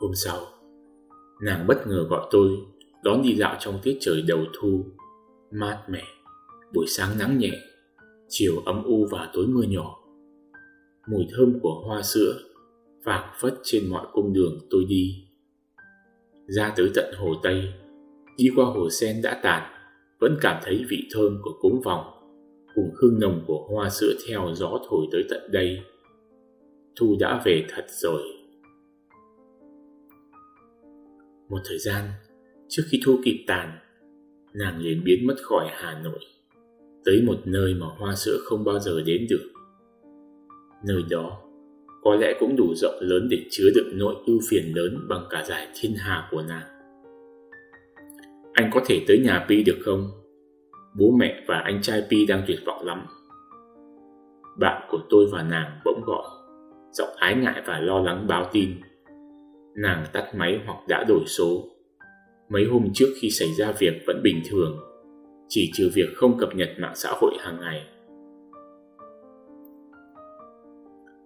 Hôm 0.00 0.10
sau, 0.14 0.46
nàng 1.44 1.66
bất 1.66 1.86
ngờ 1.86 2.06
gọi 2.10 2.28
tôi 2.30 2.48
đón 3.02 3.22
đi 3.22 3.34
dạo 3.34 3.56
trong 3.60 3.78
tiết 3.82 3.98
trời 4.00 4.22
đầu 4.28 4.44
thu, 4.60 4.84
mát 5.50 5.82
mẻ, 5.88 6.04
buổi 6.74 6.86
sáng 6.88 7.18
nắng 7.18 7.38
nhẹ, 7.38 7.52
chiều 8.28 8.62
ấm 8.64 8.84
u 8.84 9.06
và 9.10 9.30
tối 9.32 9.46
mưa 9.46 9.62
nhỏ. 9.68 9.98
Mùi 11.08 11.26
thơm 11.30 11.60
của 11.60 11.82
hoa 11.86 12.02
sữa 12.02 12.34
phảng 13.04 13.34
phất 13.40 13.54
trên 13.62 13.90
mọi 13.90 14.06
cung 14.12 14.32
đường 14.32 14.58
tôi 14.70 14.84
đi. 14.88 15.28
Ra 16.46 16.72
tới 16.76 16.90
tận 16.94 17.14
hồ 17.18 17.34
Tây, 17.42 17.72
đi 18.36 18.50
qua 18.56 18.64
hồ 18.64 18.90
sen 18.90 19.22
đã 19.22 19.40
tàn, 19.42 19.72
vẫn 20.20 20.36
cảm 20.40 20.62
thấy 20.64 20.84
vị 20.88 21.08
thơm 21.14 21.38
của 21.42 21.52
cúng 21.60 21.80
vòng, 21.84 22.04
cùng 22.74 22.90
hương 23.00 23.20
nồng 23.20 23.44
của 23.46 23.66
hoa 23.68 23.90
sữa 23.90 24.12
theo 24.28 24.50
gió 24.54 24.78
thổi 24.88 25.06
tới 25.12 25.24
tận 25.30 25.50
đây. 25.52 25.78
Thu 26.96 27.16
đã 27.20 27.42
về 27.44 27.66
thật 27.68 27.84
rồi. 27.88 28.22
Một 31.48 31.58
thời 31.64 31.78
gian, 31.78 32.04
Trước 32.74 32.82
khi 32.90 33.00
thu 33.04 33.18
kịp 33.24 33.44
tàn, 33.46 33.78
nàng 34.54 34.78
liền 34.78 35.04
biến 35.04 35.26
mất 35.26 35.34
khỏi 35.42 35.66
Hà 35.70 36.00
Nội, 36.04 36.18
tới 37.04 37.22
một 37.26 37.36
nơi 37.44 37.74
mà 37.74 37.86
hoa 37.86 38.14
sữa 38.14 38.38
không 38.44 38.64
bao 38.64 38.78
giờ 38.78 39.02
đến 39.06 39.26
được. 39.30 39.50
Nơi 40.86 41.02
đó 41.10 41.42
có 42.02 42.14
lẽ 42.14 42.34
cũng 42.40 42.56
đủ 42.56 42.74
rộng 42.76 42.94
lớn 43.00 43.28
để 43.30 43.46
chứa 43.50 43.70
đựng 43.74 43.98
nỗi 43.98 44.14
ưu 44.26 44.38
phiền 44.48 44.76
lớn 44.76 45.06
bằng 45.08 45.26
cả 45.30 45.44
giải 45.44 45.68
thiên 45.74 45.94
hà 45.98 46.28
của 46.30 46.42
nàng. 46.48 46.66
Anh 48.52 48.70
có 48.74 48.80
thể 48.86 49.04
tới 49.08 49.18
nhà 49.18 49.46
Pi 49.48 49.64
được 49.64 49.78
không? 49.84 50.10
Bố 50.98 51.10
mẹ 51.10 51.44
và 51.48 51.58
anh 51.58 51.82
trai 51.82 52.02
Pi 52.10 52.26
đang 52.26 52.42
tuyệt 52.46 52.58
vọng 52.66 52.86
lắm. 52.86 53.06
Bạn 54.58 54.88
của 54.90 55.00
tôi 55.10 55.26
và 55.32 55.42
nàng 55.42 55.80
bỗng 55.84 56.02
gọi, 56.06 56.26
giọng 56.92 57.16
ái 57.16 57.34
ngại 57.34 57.62
và 57.66 57.80
lo 57.80 57.98
lắng 57.98 58.26
báo 58.28 58.50
tin. 58.52 58.70
Nàng 59.76 60.06
tắt 60.12 60.34
máy 60.34 60.60
hoặc 60.66 60.78
đã 60.88 61.04
đổi 61.08 61.24
số 61.26 61.71
Mấy 62.52 62.64
hôm 62.64 62.88
trước 62.94 63.08
khi 63.20 63.30
xảy 63.30 63.48
ra 63.58 63.72
việc 63.78 64.02
vẫn 64.06 64.20
bình 64.22 64.42
thường, 64.50 64.78
chỉ 65.48 65.70
trừ 65.74 65.90
việc 65.94 66.08
không 66.14 66.38
cập 66.38 66.56
nhật 66.56 66.68
mạng 66.78 66.92
xã 66.94 67.08
hội 67.20 67.32
hàng 67.40 67.60
ngày. 67.60 67.82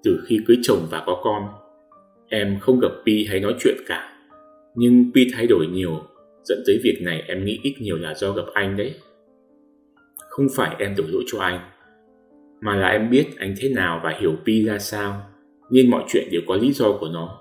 Từ 0.04 0.20
khi 0.26 0.38
cưới 0.46 0.56
chồng 0.62 0.86
và 0.90 1.02
có 1.06 1.20
con, 1.24 1.42
em 2.28 2.58
không 2.60 2.80
gặp 2.80 2.88
Pi 3.06 3.26
hay 3.26 3.40
nói 3.40 3.54
chuyện 3.60 3.76
cả. 3.86 4.12
Nhưng 4.74 5.10
Pi 5.14 5.26
thay 5.32 5.46
đổi 5.46 5.66
nhiều, 5.66 6.02
dẫn 6.44 6.62
tới 6.66 6.80
việc 6.82 6.98
này 7.02 7.22
em 7.26 7.44
nghĩ 7.44 7.60
ít 7.62 7.74
nhiều 7.80 7.96
là 7.96 8.14
do 8.14 8.32
gặp 8.32 8.46
anh 8.54 8.76
đấy. 8.76 8.94
Không 10.28 10.46
phải 10.56 10.76
em 10.78 10.94
đổ 10.98 11.04
lỗi 11.08 11.22
cho 11.26 11.38
anh, 11.38 11.70
mà 12.60 12.76
là 12.76 12.88
em 12.88 13.10
biết 13.10 13.26
anh 13.38 13.54
thế 13.60 13.68
nào 13.68 14.00
và 14.04 14.14
hiểu 14.20 14.36
Pi 14.46 14.64
ra 14.64 14.78
sao, 14.78 15.22
nên 15.70 15.90
mọi 15.90 16.04
chuyện 16.08 16.28
đều 16.32 16.40
có 16.46 16.56
lý 16.56 16.72
do 16.72 16.92
của 17.00 17.08
nó. 17.12 17.40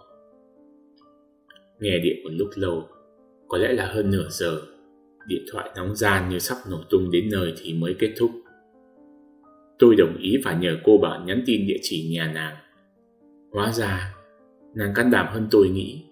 Nghe 1.80 2.00
điện 2.04 2.24
một 2.24 2.30
lúc 2.34 2.50
lâu, 2.56 2.84
có 3.48 3.58
lẽ 3.58 3.74
là 3.74 3.86
hơn 3.86 4.12
nửa 4.12 4.28
giờ, 4.30 4.62
điện 5.28 5.46
thoại 5.52 5.70
nóng 5.76 5.96
gian 5.96 6.30
như 6.30 6.40
sắp 6.40 6.58
nổ 6.70 6.78
tung 6.90 7.12
đến 7.12 7.30
nơi 7.32 7.54
thì 7.58 7.74
mới 7.74 7.96
kết 8.00 8.14
thúc. 8.18 8.32
Tôi 9.80 9.96
đồng 9.96 10.18
ý 10.18 10.38
và 10.46 10.54
nhờ 10.54 10.78
cô 10.84 10.98
bảo 10.98 11.24
nhắn 11.26 11.44
tin 11.46 11.68
địa 11.68 11.80
chỉ 11.82 12.10
nhà 12.12 12.32
nàng. 12.34 12.56
Hóa 13.52 13.72
ra, 13.72 14.14
nàng 14.76 14.94
can 14.96 15.12
đảm 15.12 15.28
hơn 15.30 15.48
tôi 15.52 15.70
nghĩ. 15.70 16.04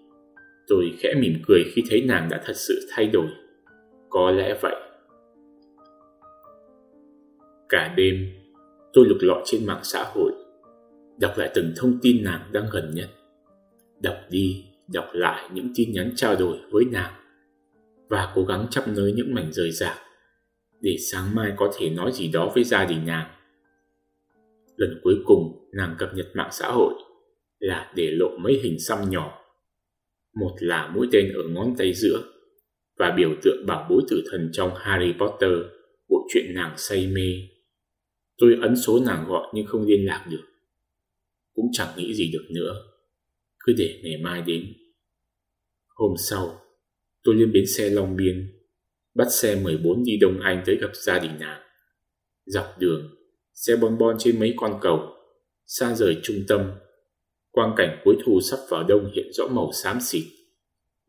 Tôi 0.68 0.92
khẽ 0.98 1.14
mỉm 1.20 1.34
cười 1.48 1.64
khi 1.72 1.82
thấy 1.90 2.02
nàng 2.02 2.28
đã 2.30 2.42
thật 2.44 2.56
sự 2.56 2.88
thay 2.90 3.06
đổi. 3.06 3.28
Có 4.08 4.30
lẽ 4.30 4.58
vậy. 4.62 4.76
Cả 7.68 7.94
đêm, 7.96 8.28
tôi 8.92 9.06
lục 9.08 9.18
lọi 9.20 9.42
trên 9.44 9.66
mạng 9.66 9.80
xã 9.82 10.04
hội, 10.14 10.32
đọc 11.20 11.32
lại 11.36 11.50
từng 11.54 11.72
thông 11.76 11.98
tin 12.02 12.24
nàng 12.24 12.40
đang 12.52 12.66
gần 12.72 12.90
nhất. 12.94 13.08
Đọc 14.00 14.16
đi, 14.30 14.64
đọc 14.92 15.06
lại 15.12 15.50
những 15.54 15.68
tin 15.74 15.92
nhắn 15.92 16.12
trao 16.16 16.36
đổi 16.36 16.58
với 16.70 16.84
nàng 16.92 17.12
và 18.08 18.32
cố 18.34 18.44
gắng 18.44 18.66
chấp 18.70 18.88
nới 18.88 19.12
những 19.12 19.34
mảnh 19.34 19.52
rời 19.52 19.70
rạc 19.70 19.98
để 20.80 20.96
sáng 21.12 21.34
mai 21.34 21.52
có 21.56 21.72
thể 21.78 21.90
nói 21.90 22.12
gì 22.12 22.28
đó 22.28 22.52
với 22.54 22.64
gia 22.64 22.84
đình 22.84 23.06
nàng. 23.06 23.30
Lần 24.76 25.00
cuối 25.02 25.16
cùng 25.24 25.70
nàng 25.72 25.96
cập 25.98 26.14
nhật 26.14 26.26
mạng 26.34 26.50
xã 26.52 26.68
hội 26.68 26.94
là 27.58 27.92
để 27.96 28.10
lộ 28.10 28.38
mấy 28.38 28.60
hình 28.62 28.76
xăm 28.80 29.10
nhỏ. 29.10 29.40
Một 30.40 30.56
là 30.60 30.92
mũi 30.94 31.08
tên 31.12 31.32
ở 31.34 31.42
ngón 31.48 31.74
tay 31.78 31.92
giữa 31.94 32.22
và 32.98 33.14
biểu 33.16 33.30
tượng 33.42 33.66
bảo 33.66 33.86
bối 33.90 34.02
tử 34.08 34.24
thần 34.30 34.50
trong 34.52 34.70
Harry 34.76 35.12
Potter, 35.18 35.52
bộ 36.08 36.26
truyện 36.32 36.44
nàng 36.54 36.74
say 36.76 37.06
mê. 37.06 37.48
Tôi 38.38 38.58
ấn 38.62 38.76
số 38.76 39.00
nàng 39.06 39.24
gọi 39.28 39.46
nhưng 39.54 39.66
không 39.66 39.86
liên 39.86 40.06
lạc 40.06 40.26
được. 40.30 40.44
Cũng 41.54 41.66
chẳng 41.72 41.88
nghĩ 41.96 42.14
gì 42.14 42.30
được 42.32 42.44
nữa. 42.50 42.82
Cứ 43.58 43.72
để 43.78 44.00
ngày 44.02 44.16
mai 44.22 44.42
đến. 44.42 44.72
Hôm 45.88 46.14
sau, 46.30 46.63
tôi 47.24 47.34
lên 47.34 47.52
bến 47.52 47.66
xe 47.66 47.90
Long 47.90 48.16
Biên, 48.16 48.52
bắt 49.14 49.26
xe 49.30 49.60
14 49.62 50.04
đi 50.04 50.16
Đông 50.20 50.40
Anh 50.40 50.62
tới 50.66 50.76
gặp 50.80 50.90
gia 50.94 51.18
đình 51.18 51.38
nàng. 51.40 51.62
Dọc 52.46 52.66
đường, 52.78 53.14
xe 53.54 53.76
bon 53.76 53.98
bon 53.98 54.16
trên 54.18 54.40
mấy 54.40 54.54
con 54.56 54.78
cầu, 54.82 55.14
xa 55.66 55.94
rời 55.94 56.16
trung 56.22 56.44
tâm. 56.48 56.72
Quang 57.50 57.74
cảnh 57.76 58.00
cuối 58.04 58.16
thu 58.24 58.40
sắp 58.40 58.58
vào 58.70 58.84
đông 58.88 59.12
hiện 59.14 59.32
rõ 59.32 59.48
màu 59.48 59.72
xám 59.72 59.98
xịt. 60.00 60.24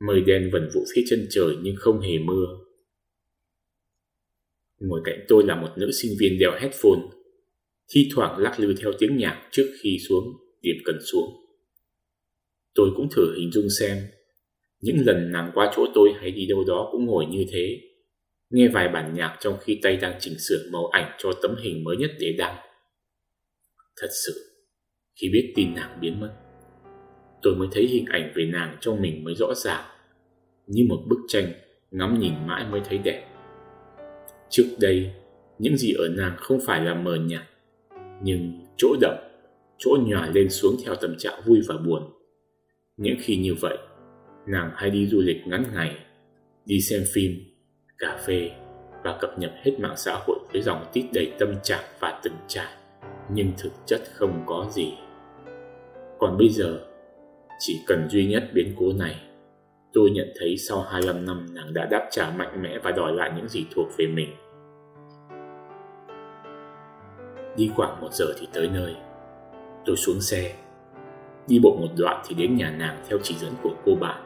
Mây 0.07 0.21
đen 0.21 0.49
vần 0.53 0.69
vụ 0.73 0.81
phía 0.95 1.03
chân 1.09 1.27
trời 1.29 1.55
nhưng 1.61 1.75
không 1.77 1.99
hề 1.99 2.17
mưa. 2.17 2.45
Ngồi 4.79 5.01
cạnh 5.03 5.25
tôi 5.27 5.43
là 5.43 5.61
một 5.61 5.69
nữ 5.77 5.91
sinh 5.91 6.11
viên 6.19 6.39
đeo 6.39 6.51
headphone, 6.59 7.01
thi 7.89 8.09
thoảng 8.15 8.37
lắc 8.37 8.59
lư 8.59 8.73
theo 8.81 8.91
tiếng 8.99 9.17
nhạc 9.17 9.49
trước 9.51 9.73
khi 9.79 9.97
xuống 10.09 10.23
điểm 10.61 10.75
cần 10.85 10.99
xuống. 11.05 11.29
Tôi 12.75 12.89
cũng 12.95 13.09
thử 13.11 13.35
hình 13.37 13.51
dung 13.51 13.69
xem, 13.79 13.97
những 14.85 14.97
lần 15.05 15.31
nàng 15.31 15.51
qua 15.53 15.71
chỗ 15.75 15.85
tôi 15.93 16.09
hay 16.19 16.31
đi 16.31 16.45
đâu 16.45 16.63
đó 16.67 16.89
cũng 16.91 17.05
ngồi 17.05 17.25
như 17.25 17.45
thế, 17.51 17.79
nghe 18.49 18.67
vài 18.67 18.87
bản 18.87 19.13
nhạc 19.13 19.37
trong 19.39 19.57
khi 19.61 19.79
tay 19.83 19.97
đang 19.97 20.13
chỉnh 20.19 20.39
sửa 20.39 20.69
màu 20.71 20.87
ảnh 20.87 21.15
cho 21.17 21.31
tấm 21.41 21.55
hình 21.63 21.83
mới 21.83 21.97
nhất 21.97 22.11
để 22.19 22.35
đăng. 22.37 22.55
Thật 24.01 24.07
sự, 24.25 24.33
khi 25.21 25.29
biết 25.33 25.53
tin 25.55 25.75
nàng 25.75 25.97
biến 26.01 26.19
mất, 26.19 26.33
tôi 27.41 27.55
mới 27.55 27.67
thấy 27.71 27.87
hình 27.87 28.05
ảnh 28.05 28.31
về 28.35 28.45
nàng 28.45 28.77
trong 28.81 29.01
mình 29.01 29.23
mới 29.23 29.35
rõ 29.35 29.53
ràng, 29.55 29.85
như 30.67 30.85
một 30.89 31.03
bức 31.07 31.19
tranh 31.27 31.53
ngắm 31.91 32.19
nhìn 32.19 32.33
mãi 32.47 32.65
mới 32.71 32.81
thấy 32.85 32.97
đẹp. 32.97 33.27
Trước 34.49 34.67
đây, 34.79 35.11
những 35.59 35.77
gì 35.77 35.93
ở 35.93 36.07
nàng 36.09 36.35
không 36.37 36.59
phải 36.65 36.85
là 36.85 36.93
mờ 36.93 37.15
nhạt, 37.15 37.43
nhưng 38.23 38.65
chỗ 38.77 38.95
đậm, 39.01 39.15
chỗ 39.77 39.97
nhòa 40.07 40.31
lên 40.33 40.49
xuống 40.49 40.75
theo 40.85 40.95
tâm 40.95 41.15
trạng 41.17 41.41
vui 41.45 41.61
và 41.67 41.77
buồn. 41.77 42.03
Những 42.97 43.15
khi 43.21 43.37
như 43.37 43.53
vậy, 43.53 43.77
nàng 44.47 44.71
hay 44.75 44.89
đi 44.89 45.07
du 45.07 45.21
lịch 45.21 45.47
ngắn 45.47 45.63
ngày, 45.73 45.97
đi 46.65 46.81
xem 46.81 47.01
phim, 47.13 47.31
cà 47.97 48.17
phê 48.27 48.51
và 49.03 49.17
cập 49.21 49.39
nhật 49.39 49.51
hết 49.63 49.79
mạng 49.79 49.97
xã 49.97 50.17
hội 50.27 50.39
với 50.53 50.61
dòng 50.61 50.85
tít 50.93 51.05
đầy 51.13 51.33
tâm 51.39 51.55
trạng 51.63 51.83
và 51.99 52.19
từng 52.23 52.35
trải, 52.47 52.73
nhưng 53.33 53.51
thực 53.57 53.71
chất 53.85 54.01
không 54.13 54.43
có 54.45 54.67
gì. 54.71 54.93
Còn 56.19 56.37
bây 56.37 56.49
giờ, 56.49 56.79
chỉ 57.59 57.81
cần 57.87 58.07
duy 58.09 58.27
nhất 58.27 58.43
biến 58.53 58.73
cố 58.77 58.93
này, 58.93 59.15
tôi 59.93 60.09
nhận 60.09 60.27
thấy 60.39 60.57
sau 60.57 60.81
25 60.81 61.25
năm 61.25 61.45
nàng 61.53 61.73
đã 61.73 61.85
đáp 61.85 62.07
trả 62.11 62.29
mạnh 62.29 62.61
mẽ 62.61 62.79
và 62.83 62.91
đòi 62.91 63.13
lại 63.13 63.31
những 63.35 63.49
gì 63.49 63.65
thuộc 63.75 63.87
về 63.97 64.07
mình. 64.07 64.29
Đi 67.57 67.71
khoảng 67.75 68.01
một 68.01 68.13
giờ 68.13 68.25
thì 68.39 68.47
tới 68.53 68.69
nơi. 68.73 68.95
Tôi 69.85 69.95
xuống 69.95 70.21
xe. 70.21 70.55
Đi 71.47 71.59
bộ 71.63 71.77
một 71.81 71.87
đoạn 71.97 72.23
thì 72.27 72.35
đến 72.35 72.55
nhà 72.55 72.75
nàng 72.79 73.03
theo 73.09 73.19
chỉ 73.23 73.35
dẫn 73.35 73.53
của 73.63 73.73
cô 73.85 73.95
bạn. 73.95 74.24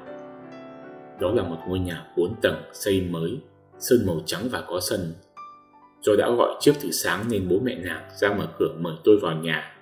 Đó 1.19 1.31
là 1.31 1.43
một 1.43 1.57
ngôi 1.67 1.79
nhà 1.79 2.05
4 2.17 2.35
tầng 2.41 2.61
xây 2.73 3.01
mới, 3.09 3.39
sơn 3.79 3.99
màu 4.07 4.21
trắng 4.25 4.41
và 4.51 4.63
có 4.67 4.79
sân. 4.79 5.13
Do 6.01 6.13
đã 6.17 6.29
gọi 6.37 6.55
trước 6.59 6.71
từ 6.81 6.91
sáng 6.91 7.25
nên 7.29 7.49
bố 7.49 7.59
mẹ 7.59 7.75
nàng 7.75 8.09
ra 8.21 8.33
mở 8.33 8.47
cửa 8.59 8.75
mời 8.79 8.93
tôi 9.03 9.19
vào 9.21 9.35
nhà. 9.35 9.75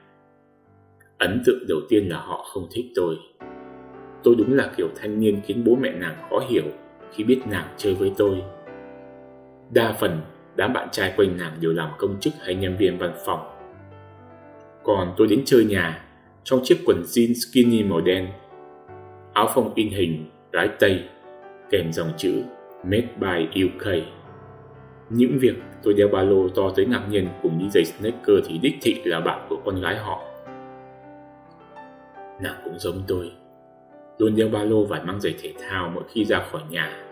Ấn 1.18 1.42
tượng 1.46 1.68
đầu 1.68 1.80
tiên 1.90 2.08
là 2.10 2.18
họ 2.18 2.46
không 2.54 2.68
thích 2.72 2.86
tôi. 2.96 3.16
Tôi 4.24 4.36
đúng 4.36 4.54
là 4.54 4.72
kiểu 4.78 4.88
thanh 4.96 5.20
niên 5.20 5.42
khiến 5.46 5.64
bố 5.64 5.76
mẹ 5.76 5.92
nàng 5.92 6.16
khó 6.30 6.40
hiểu 6.50 6.66
khi 7.14 7.24
biết 7.24 7.42
nàng 7.50 7.74
chơi 7.78 7.94
với 7.94 8.12
tôi. 8.18 8.42
Đa 9.72 9.94
phần 10.00 10.22
đám 10.56 10.74
bạn 10.74 10.88
trai 10.92 11.14
quanh 11.18 11.38
nàng 11.38 11.58
đều 11.62 11.74
làm 11.74 11.90
công 11.98 12.20
chức 12.20 12.34
hay 12.42 12.56
nhân 12.56 12.78
viên 12.78 12.98
văn 12.98 13.14
phòng. 13.26 13.40
Còn 14.84 15.14
tôi 15.18 15.28
đến 15.28 15.42
chơi 15.46 15.66
nhà 15.66 16.06
trong 16.44 16.60
chiếc 16.64 16.78
quần 16.86 17.04
jean 17.04 17.34
skinny 17.34 17.84
màu 17.84 18.02
đen, 18.02 18.28
áo 19.34 19.50
phông 19.56 19.74
in 19.76 19.90
hình 19.90 20.30
rái 20.54 20.70
tây 20.80 21.04
kèm 21.70 21.94
dòng 21.94 22.12
chữ 22.18 22.44
Made 22.84 23.08
by 23.20 23.64
UK. 23.66 23.88
Những 25.10 25.38
việc 25.40 25.56
tôi 25.84 25.94
đeo 25.94 26.08
ba 26.08 26.22
lô 26.22 26.50
to 26.50 26.72
tới 26.76 26.86
ngạc 26.86 27.08
nhiên 27.10 27.28
cùng 27.42 27.60
đi 27.60 27.70
giày 27.70 27.86
sneaker 27.86 28.46
thì 28.46 28.58
đích 28.58 28.76
thị 28.82 29.02
là 29.06 29.22
bạn 29.22 29.46
của 29.50 29.58
con 29.66 29.82
gái 29.82 29.98
họ. 29.98 30.24
Nàng 32.42 32.62
cũng 32.64 32.80
giống 32.80 33.02
tôi, 33.08 33.32
luôn 34.18 34.36
đeo 34.36 34.50
ba 34.50 34.64
lô 34.64 34.86
và 34.86 35.04
mang 35.04 35.22
giày 35.22 35.36
thể 35.42 35.54
thao 35.60 35.92
mỗi 35.94 36.04
khi 36.10 36.26
ra 36.26 36.46
khỏi 36.52 36.62
nhà. 36.70 37.04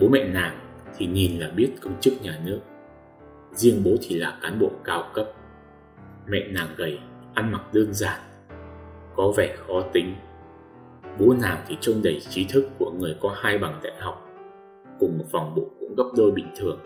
Bố 0.00 0.08
mẹ 0.08 0.24
nàng 0.24 0.58
thì 0.96 1.06
nhìn 1.06 1.38
là 1.40 1.50
biết 1.56 1.70
công 1.80 2.00
chức 2.00 2.22
nhà 2.22 2.38
nước. 2.44 2.60
Riêng 3.52 3.82
bố 3.84 3.90
thì 4.02 4.16
là 4.16 4.38
cán 4.42 4.58
bộ 4.58 4.70
cao 4.84 5.04
cấp. 5.14 5.26
Mẹ 6.26 6.48
nàng 6.50 6.68
gầy, 6.76 6.98
ăn 7.34 7.52
mặc 7.52 7.62
đơn 7.74 7.92
giản, 7.92 8.20
có 9.16 9.32
vẻ 9.36 9.56
khó 9.66 9.82
tính. 9.92 10.14
Bố 11.18 11.34
nàng 11.40 11.64
thì 11.68 11.76
trông 11.80 12.02
đầy 12.02 12.20
trí 12.20 12.44
thức 12.44 12.68
của 12.78 12.90
người 12.90 13.16
có 13.20 13.34
hai 13.40 13.58
bằng 13.58 13.80
đại 13.82 13.94
học, 13.98 14.26
cùng 15.00 15.18
một 15.18 15.24
phòng 15.32 15.54
bộ 15.54 15.62
cũng 15.80 15.94
gấp 15.96 16.10
đôi 16.16 16.30
bình 16.30 16.48
thường. 16.56 16.80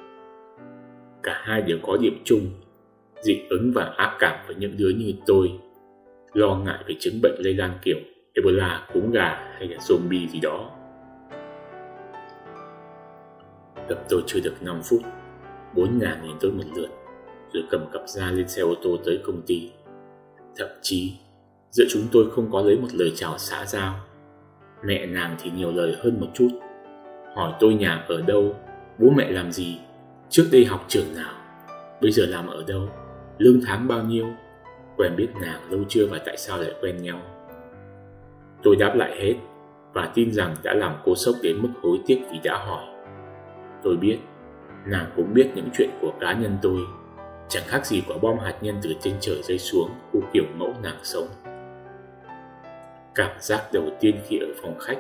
Cả 1.23 1.43
hai 1.45 1.63
đều 1.63 1.79
có 1.83 1.97
điểm 2.01 2.23
chung, 2.25 2.41
dị 3.23 3.41
ứng 3.51 3.73
và 3.75 3.95
ác 3.97 4.17
cảm 4.19 4.47
với 4.47 4.57
những 4.57 4.77
đứa 4.77 4.89
như 4.89 5.13
tôi, 5.27 5.53
lo 6.33 6.55
ngại 6.55 6.85
về 6.87 6.95
chứng 7.01 7.21
bệnh 7.23 7.35
lây 7.39 7.55
lan 7.55 7.79
kiểu 7.83 7.97
Ebola, 8.35 8.89
cúm 8.93 9.11
gà 9.11 9.55
hay 9.59 9.69
là 9.69 9.79
zombie 9.79 10.29
gì 10.29 10.41
đó. 10.41 10.71
Gặp 13.89 13.99
tôi 14.09 14.23
chưa 14.27 14.41
được 14.41 14.55
5 14.61 14.81
phút, 14.83 15.01
bốn 15.77 15.99
nàng 15.99 16.23
nhìn 16.27 16.37
tôi 16.41 16.53
một 16.53 16.65
lượt, 16.75 16.89
rồi 17.53 17.65
cầm 17.71 17.85
cặp 17.93 18.09
ra 18.09 18.31
lên 18.31 18.49
xe 18.49 18.63
ô 18.63 18.75
tô 18.83 18.97
tới 19.05 19.21
công 19.27 19.43
ty. 19.47 19.73
Thậm 20.57 20.69
chí, 20.83 21.13
giữa 21.71 21.85
chúng 21.91 22.03
tôi 22.13 22.31
không 22.31 22.51
có 22.53 22.61
lấy 22.61 22.77
một 22.77 22.89
lời 22.93 23.13
chào 23.17 23.39
xã 23.39 23.67
giao. 23.67 23.95
Mẹ 24.83 25.07
nàng 25.07 25.37
thì 25.43 25.51
nhiều 25.51 25.73
lời 25.73 25.97
hơn 26.03 26.21
một 26.21 26.27
chút. 26.35 26.49
Hỏi 27.35 27.53
tôi 27.61 27.75
nhà 27.75 28.05
ở 28.09 28.23
đâu, 28.23 28.55
bố 28.99 29.11
mẹ 29.17 29.31
làm 29.31 29.53
gì, 29.53 29.79
trước 30.29 30.49
đây 30.53 30.65
học 30.65 30.85
trường 30.89 31.15
nào, 31.17 31.35
bây 32.03 32.13
giờ 32.13 32.27
làm 32.27 32.47
ở 32.47 32.65
đâu, 32.67 32.89
lương 33.39 33.61
tháng 33.67 33.89
bao 33.89 34.03
nhiêu, 34.03 34.27
quen 34.97 35.13
biết 35.17 35.29
nàng 35.43 35.71
lâu 35.71 35.81
chưa 35.89 36.07
và 36.07 36.19
tại 36.27 36.37
sao 36.37 36.59
lại 36.59 36.73
quen 36.81 37.03
nhau. 37.03 37.21
Tôi 38.63 38.77
đáp 38.77 38.95
lại 38.97 39.17
hết 39.17 39.35
và 39.93 40.11
tin 40.15 40.33
rằng 40.33 40.55
đã 40.63 40.75
làm 40.75 40.95
cô 41.05 41.15
sốc 41.15 41.35
đến 41.43 41.57
mức 41.63 41.71
hối 41.83 41.99
tiếc 42.07 42.23
vì 42.33 42.39
đã 42.45 42.59
hỏi. 42.59 42.85
Tôi 43.83 43.97
biết, 43.97 44.19
nàng 44.87 45.11
cũng 45.17 45.35
biết 45.35 45.51
những 45.55 45.69
chuyện 45.79 45.91
của 46.01 46.13
cá 46.21 46.33
nhân 46.33 46.59
tôi, 46.63 46.81
chẳng 47.49 47.65
khác 47.67 47.87
gì 47.87 48.03
quả 48.09 48.17
bom 48.23 48.39
hạt 48.39 48.55
nhân 48.61 48.77
từ 48.83 48.95
trên 49.01 49.15
trời 49.21 49.43
rơi 49.43 49.59
xuống 49.59 49.91
khu 50.13 50.21
kiểu 50.33 50.45
mẫu 50.57 50.75
nàng 50.83 50.99
sống. 51.03 51.27
Cảm 53.21 53.37
giác 53.41 53.69
đầu 53.73 53.91
tiên 54.01 54.21
khi 54.29 54.39
ở 54.39 54.47
phòng 54.63 54.79
khách, 54.79 54.99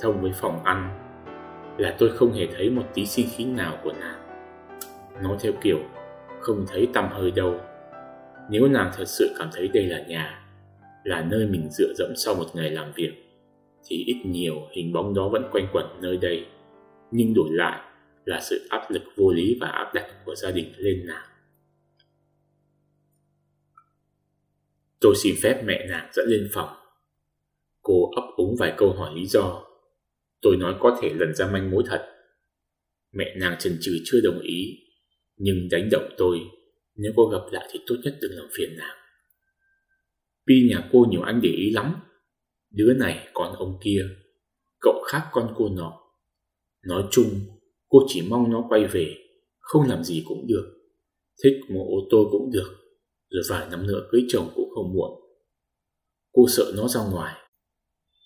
thông 0.00 0.22
với 0.22 0.32
phòng 0.34 0.64
ăn, 0.64 0.98
là 1.78 1.96
tôi 1.98 2.10
không 2.16 2.32
hề 2.32 2.46
thấy 2.46 2.70
một 2.70 2.82
tí 2.94 3.06
sinh 3.06 3.26
khí 3.36 3.44
nào 3.44 3.78
của 3.84 3.92
nàng. 4.00 4.20
Nói 5.22 5.36
theo 5.40 5.52
kiểu, 5.62 5.78
không 6.40 6.64
thấy 6.68 6.88
tầm 6.94 7.08
hơi 7.10 7.30
đâu. 7.30 7.60
Nếu 8.50 8.68
nàng 8.68 8.90
thật 8.96 9.04
sự 9.06 9.34
cảm 9.38 9.48
thấy 9.52 9.68
đây 9.68 9.86
là 9.86 10.04
nhà, 10.08 10.48
là 11.04 11.20
nơi 11.30 11.46
mình 11.46 11.68
dựa 11.70 11.92
dẫm 11.98 12.12
sau 12.16 12.34
một 12.34 12.46
ngày 12.54 12.70
làm 12.70 12.92
việc, 12.94 13.12
thì 13.84 14.04
ít 14.06 14.22
nhiều 14.24 14.54
hình 14.72 14.92
bóng 14.92 15.14
đó 15.14 15.28
vẫn 15.28 15.48
quanh 15.52 15.66
quẩn 15.72 15.86
nơi 16.02 16.16
đây. 16.16 16.46
Nhưng 17.10 17.34
đổi 17.34 17.48
lại 17.50 17.80
là 18.24 18.40
sự 18.40 18.66
áp 18.70 18.90
lực 18.90 19.02
vô 19.16 19.32
lý 19.32 19.58
và 19.60 19.68
áp 19.68 19.94
đặt 19.94 20.06
của 20.24 20.34
gia 20.34 20.50
đình 20.50 20.72
lên 20.76 21.06
nàng. 21.06 21.26
Tôi 25.00 25.14
xin 25.22 25.34
phép 25.42 25.62
mẹ 25.64 25.86
nàng 25.90 26.08
dẫn 26.12 26.26
lên 26.28 26.48
phòng. 26.52 26.79
Cô 27.90 28.10
ấp 28.10 28.22
úng 28.36 28.56
vài 28.58 28.74
câu 28.76 28.92
hỏi 28.92 29.14
lý 29.14 29.26
do. 29.26 29.64
Tôi 30.42 30.56
nói 30.56 30.74
có 30.80 30.98
thể 31.02 31.10
lần 31.14 31.34
ra 31.34 31.50
manh 31.52 31.70
mối 31.70 31.82
thật. 31.86 32.06
Mẹ 33.12 33.34
nàng 33.36 33.56
chần 33.58 33.78
chừ 33.80 33.98
chưa 34.04 34.20
đồng 34.24 34.40
ý, 34.40 34.78
nhưng 35.36 35.68
đánh 35.70 35.88
động 35.90 36.10
tôi. 36.16 36.38
Nếu 36.96 37.12
cô 37.16 37.26
gặp 37.26 37.42
lại 37.50 37.68
thì 37.72 37.80
tốt 37.86 37.96
nhất 38.04 38.18
đừng 38.20 38.32
làm 38.32 38.46
phiền 38.56 38.76
nàng. 38.78 38.96
Pi 40.46 40.54
nhà 40.70 40.88
cô 40.92 41.06
nhiều 41.10 41.22
anh 41.22 41.40
để 41.42 41.50
ý 41.50 41.70
lắm. 41.70 41.94
Đứa 42.70 42.94
này 42.94 43.28
còn 43.32 43.56
ông 43.56 43.78
kia, 43.84 44.06
cậu 44.80 45.02
khác 45.06 45.28
con 45.32 45.54
cô 45.56 45.68
nọ. 45.68 46.00
Nói 46.86 47.04
chung, 47.10 47.40
Cô 47.90 47.98
chỉ 48.08 48.22
mong 48.28 48.50
nó 48.50 48.66
quay 48.68 48.86
về, 48.86 49.16
không 49.58 49.88
làm 49.88 50.04
gì 50.04 50.24
cũng 50.28 50.46
được. 50.46 50.74
Thích 51.44 51.60
mua 51.68 51.84
ô 51.84 52.06
tô 52.10 52.28
cũng 52.30 52.50
được, 52.52 52.76
rồi 53.28 53.42
vài 53.48 53.68
năm 53.70 53.86
nữa 53.86 54.08
cưới 54.10 54.22
chồng 54.28 54.50
cũng 54.54 54.70
không 54.74 54.92
muộn. 54.94 55.20
Cô 56.32 56.46
sợ 56.48 56.72
nó 56.76 56.88
ra 56.88 57.00
ngoài. 57.12 57.49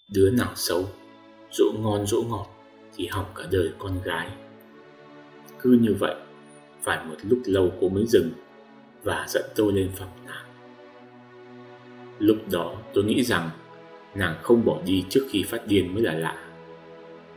Đứa 0.09 0.31
nào 0.31 0.53
xấu, 0.57 0.85
dỗ 1.53 1.65
ngon 1.79 2.07
dỗ 2.07 2.23
ngọt 2.23 2.47
thì 2.97 3.07
hỏng 3.07 3.27
cả 3.35 3.45
đời 3.53 3.71
con 3.79 4.03
gái. 4.05 4.29
Cứ 5.61 5.79
như 5.81 5.95
vậy, 5.99 6.15
phải 6.83 7.05
một 7.05 7.17
lúc 7.23 7.39
lâu 7.47 7.73
cô 7.81 7.89
mới 7.89 8.05
dừng 8.07 8.31
và 9.03 9.27
dẫn 9.29 9.45
tôi 9.57 9.73
lên 9.73 9.91
phòng 9.97 10.11
nàng. 10.27 10.45
Lúc 12.19 12.37
đó 12.51 12.77
tôi 12.95 13.05
nghĩ 13.05 13.23
rằng 13.23 13.51
nàng 14.15 14.39
không 14.43 14.65
bỏ 14.65 14.83
đi 14.87 15.05
trước 15.09 15.27
khi 15.31 15.43
phát 15.43 15.67
điên 15.67 15.95
mới 15.95 16.03
là 16.03 16.13
lạ. 16.13 16.47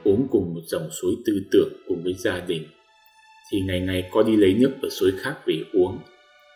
Uống 0.03 0.27
cùng 0.31 0.53
một 0.53 0.61
dòng 0.65 0.89
suối 0.91 1.15
tư 1.25 1.33
tưởng 1.51 1.69
cùng 1.87 2.03
với 2.03 2.13
gia 2.13 2.39
đình, 2.39 2.67
thì 3.51 3.61
ngày 3.61 3.79
ngày 3.79 4.09
có 4.11 4.23
đi 4.23 4.35
lấy 4.35 4.53
nước 4.53 4.71
ở 4.81 4.89
suối 4.89 5.11
khác 5.19 5.35
về 5.45 5.63
uống. 5.73 5.99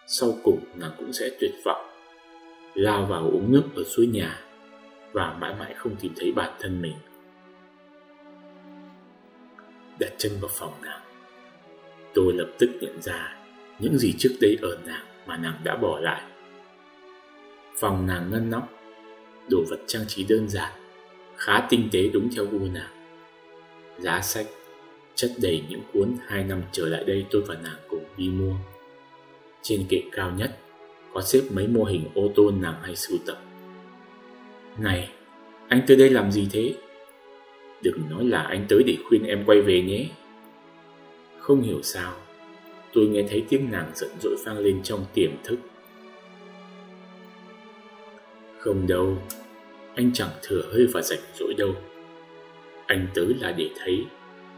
Sau 0.08 0.34
cùng 0.44 0.60
nàng 0.76 0.92
cũng 0.98 1.14
sẽ 1.14 1.30
tuyệt 1.40 1.52
vọng, 1.66 1.86
lao 2.74 3.06
vào 3.06 3.30
uống 3.30 3.52
nước 3.52 3.64
ở 3.76 3.84
suối 3.84 4.08
nhà 4.08 4.51
và 5.14 5.34
mãi 5.40 5.56
mãi 5.60 5.74
không 5.74 5.96
tìm 5.96 6.14
thấy 6.16 6.32
bản 6.32 6.52
thân 6.60 6.82
mình. 6.82 6.96
Đặt 10.00 10.12
chân 10.18 10.32
vào 10.42 10.50
phòng 10.54 10.74
nàng, 10.82 11.02
tôi 12.14 12.34
lập 12.34 12.50
tức 12.60 12.70
nhận 12.82 13.02
ra 13.02 13.38
những 13.80 13.98
gì 13.98 14.14
trước 14.20 14.36
đây 14.42 14.58
ở 14.62 14.78
nàng 14.86 15.06
mà 15.26 15.38
nàng 15.38 15.62
đã 15.64 15.76
bỏ 15.76 16.00
lại. 16.00 16.22
Phòng 17.80 18.08
nàng 18.08 18.32
ngăn 18.32 18.50
nắp, 18.50 18.64
đồ 19.50 19.64
vật 19.70 19.80
trang 19.88 20.04
trí 20.08 20.24
đơn 20.24 20.50
giản, 20.50 20.72
khá 21.38 21.68
tinh 21.70 21.90
tế 21.92 22.10
đúng 22.14 22.30
theo 22.36 22.46
gu 22.46 22.60
nàng. 22.74 23.18
Giá 24.00 24.22
sách 24.22 24.46
chất 25.16 25.32
đầy 25.42 25.64
những 25.70 25.82
cuốn 25.94 26.16
hai 26.28 26.44
năm 26.44 26.62
trở 26.72 26.90
lại 26.90 27.04
đây 27.04 27.26
tôi 27.32 27.42
và 27.48 27.56
nàng 27.64 27.78
cùng 27.90 28.04
đi 28.18 28.30
mua. 28.30 28.54
Trên 29.62 29.86
kệ 29.90 30.02
cao 30.12 30.32
nhất 30.32 30.58
có 31.14 31.22
xếp 31.22 31.42
mấy 31.52 31.68
mô 31.68 31.84
hình 31.84 32.06
ô 32.16 32.32
tô 32.36 32.52
nàng 32.52 32.82
hay 32.82 32.96
sưu 32.96 33.18
tập. 33.26 33.38
Này, 34.78 35.10
anh 35.68 35.82
tới 35.88 35.98
đây 35.98 36.10
làm 36.10 36.32
gì 36.32 36.48
thế? 36.52 36.74
Đừng 37.84 38.10
nói 38.10 38.26
là 38.26 38.42
anh 38.42 38.66
tới 38.70 38.84
để 38.88 38.98
khuyên 39.06 39.24
em 39.24 39.44
quay 39.46 39.62
về 39.62 39.82
nhé. 39.82 40.06
Không 41.40 41.62
hiểu 41.62 41.80
sao, 41.84 42.14
tôi 42.94 43.08
nghe 43.08 43.24
thấy 43.30 43.46
tiếng 43.50 43.72
nàng 43.72 43.92
giận 43.96 44.10
dỗi 44.22 44.36
vang 44.46 44.58
lên 44.58 44.84
trong 44.84 45.06
tiềm 45.14 45.32
thức. 45.44 45.58
Không 48.58 48.88
đâu, 48.88 49.18
anh 49.96 50.12
chẳng 50.14 50.30
thừa 50.42 50.62
hơi 50.74 50.88
và 50.94 51.02
rảnh 51.02 51.20
rỗi 51.36 51.54
đâu. 51.54 51.76
Anh 52.86 53.08
tới 53.14 53.28
là 53.40 53.52
để 53.52 53.70
thấy 53.78 54.06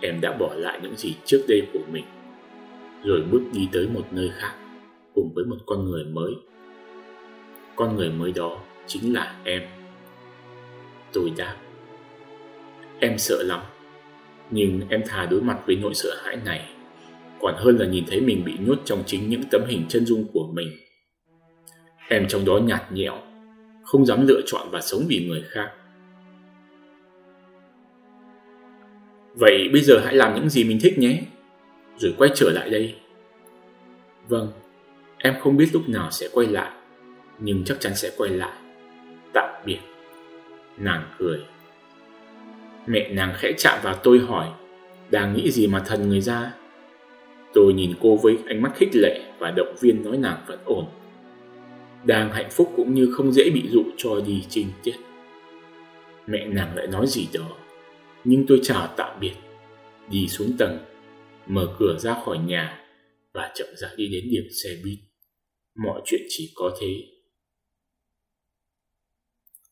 em 0.01 0.21
đã 0.21 0.37
bỏ 0.39 0.53
lại 0.53 0.79
những 0.83 0.95
gì 0.95 1.15
trước 1.25 1.45
đây 1.47 1.61
của 1.73 1.83
mình, 1.91 2.05
rồi 3.03 3.21
bước 3.31 3.41
đi 3.53 3.67
tới 3.71 3.87
một 3.87 4.05
nơi 4.11 4.31
khác 4.37 4.55
cùng 5.15 5.31
với 5.35 5.45
một 5.45 5.57
con 5.65 5.85
người 5.85 6.03
mới. 6.05 6.33
Con 7.75 7.95
người 7.95 8.09
mới 8.09 8.31
đó 8.31 8.59
chính 8.87 9.13
là 9.13 9.35
em. 9.43 9.61
Tôi 11.13 11.31
đáp. 11.37 11.55
Em 12.99 13.17
sợ 13.17 13.43
lắm, 13.43 13.59
nhưng 14.51 14.81
em 14.89 15.03
thà 15.07 15.25
đối 15.25 15.41
mặt 15.41 15.57
với 15.65 15.75
nỗi 15.75 15.93
sợ 15.93 16.09
hãi 16.23 16.37
này 16.45 16.69
còn 17.43 17.55
hơn 17.57 17.77
là 17.77 17.85
nhìn 17.85 18.03
thấy 18.07 18.21
mình 18.21 18.43
bị 18.45 18.53
nhốt 18.59 18.77
trong 18.85 19.03
chính 19.05 19.29
những 19.29 19.43
tấm 19.51 19.61
hình 19.67 19.85
chân 19.89 20.05
dung 20.05 20.25
của 20.33 20.47
mình. 20.53 20.69
Em 22.09 22.27
trong 22.27 22.45
đó 22.45 22.57
nhạt 22.57 22.91
nhẽo, 22.91 23.17
không 23.83 24.05
dám 24.05 24.27
lựa 24.27 24.41
chọn 24.45 24.67
và 24.71 24.81
sống 24.81 25.05
vì 25.07 25.25
người 25.27 25.43
khác. 25.49 25.71
Vậy 29.35 29.69
bây 29.73 29.81
giờ 29.81 30.01
hãy 30.05 30.15
làm 30.15 30.35
những 30.35 30.49
gì 30.49 30.63
mình 30.63 30.79
thích 30.81 30.97
nhé, 30.97 31.21
rồi 31.97 32.13
quay 32.17 32.31
trở 32.35 32.51
lại 32.51 32.69
đây. 32.69 32.95
Vâng, 34.27 34.51
em 35.17 35.35
không 35.39 35.57
biết 35.57 35.69
lúc 35.73 35.89
nào 35.89 36.11
sẽ 36.11 36.27
quay 36.33 36.47
lại, 36.47 36.71
nhưng 37.39 37.63
chắc 37.63 37.79
chắn 37.79 37.95
sẽ 37.95 38.11
quay 38.17 38.29
lại. 38.29 38.57
Tạm 39.33 39.63
biệt. 39.65 39.79
Nàng 40.77 41.15
cười. 41.19 41.39
Mẹ 42.87 43.09
nàng 43.09 43.33
khẽ 43.37 43.51
chạm 43.57 43.79
vào 43.83 43.95
tôi 44.03 44.19
hỏi, 44.19 44.47
đang 45.11 45.33
nghĩ 45.33 45.51
gì 45.51 45.67
mà 45.67 45.79
thần 45.79 46.09
người 46.09 46.21
ra? 46.21 46.53
Tôi 47.53 47.73
nhìn 47.73 47.93
cô 48.01 48.17
với 48.17 48.37
ánh 48.47 48.61
mắt 48.61 48.71
khích 48.75 48.89
lệ 48.93 49.21
và 49.39 49.51
động 49.51 49.75
viên 49.81 50.03
nói 50.03 50.17
nàng 50.17 50.43
vẫn 50.47 50.59
ổn. 50.65 50.85
Đang 52.05 52.31
hạnh 52.31 52.49
phúc 52.51 52.73
cũng 52.75 52.93
như 52.93 53.11
không 53.13 53.31
dễ 53.31 53.49
bị 53.49 53.63
dụ 53.69 53.83
cho 53.97 54.21
đi 54.27 54.43
trinh 54.49 54.67
tiết. 54.83 54.95
Mẹ 56.27 56.45
nàng 56.45 56.75
lại 56.75 56.87
nói 56.87 57.07
gì 57.07 57.27
đó, 57.33 57.57
nhưng 58.23 58.45
tôi 58.47 58.59
chào 58.63 58.93
tạm 58.97 59.19
biệt, 59.19 59.33
đi 60.09 60.27
xuống 60.27 60.51
tầng, 60.57 60.79
mở 61.47 61.75
cửa 61.79 61.97
ra 61.99 62.21
khỏi 62.25 62.37
nhà 62.37 62.79
và 63.33 63.51
chậm 63.55 63.67
rãi 63.75 63.91
đi 63.97 64.07
đến 64.07 64.23
điểm 64.31 64.43
xe 64.63 64.69
buýt. 64.83 64.99
Mọi 65.75 66.01
chuyện 66.05 66.21
chỉ 66.29 66.51
có 66.55 66.77
thế. 66.81 67.03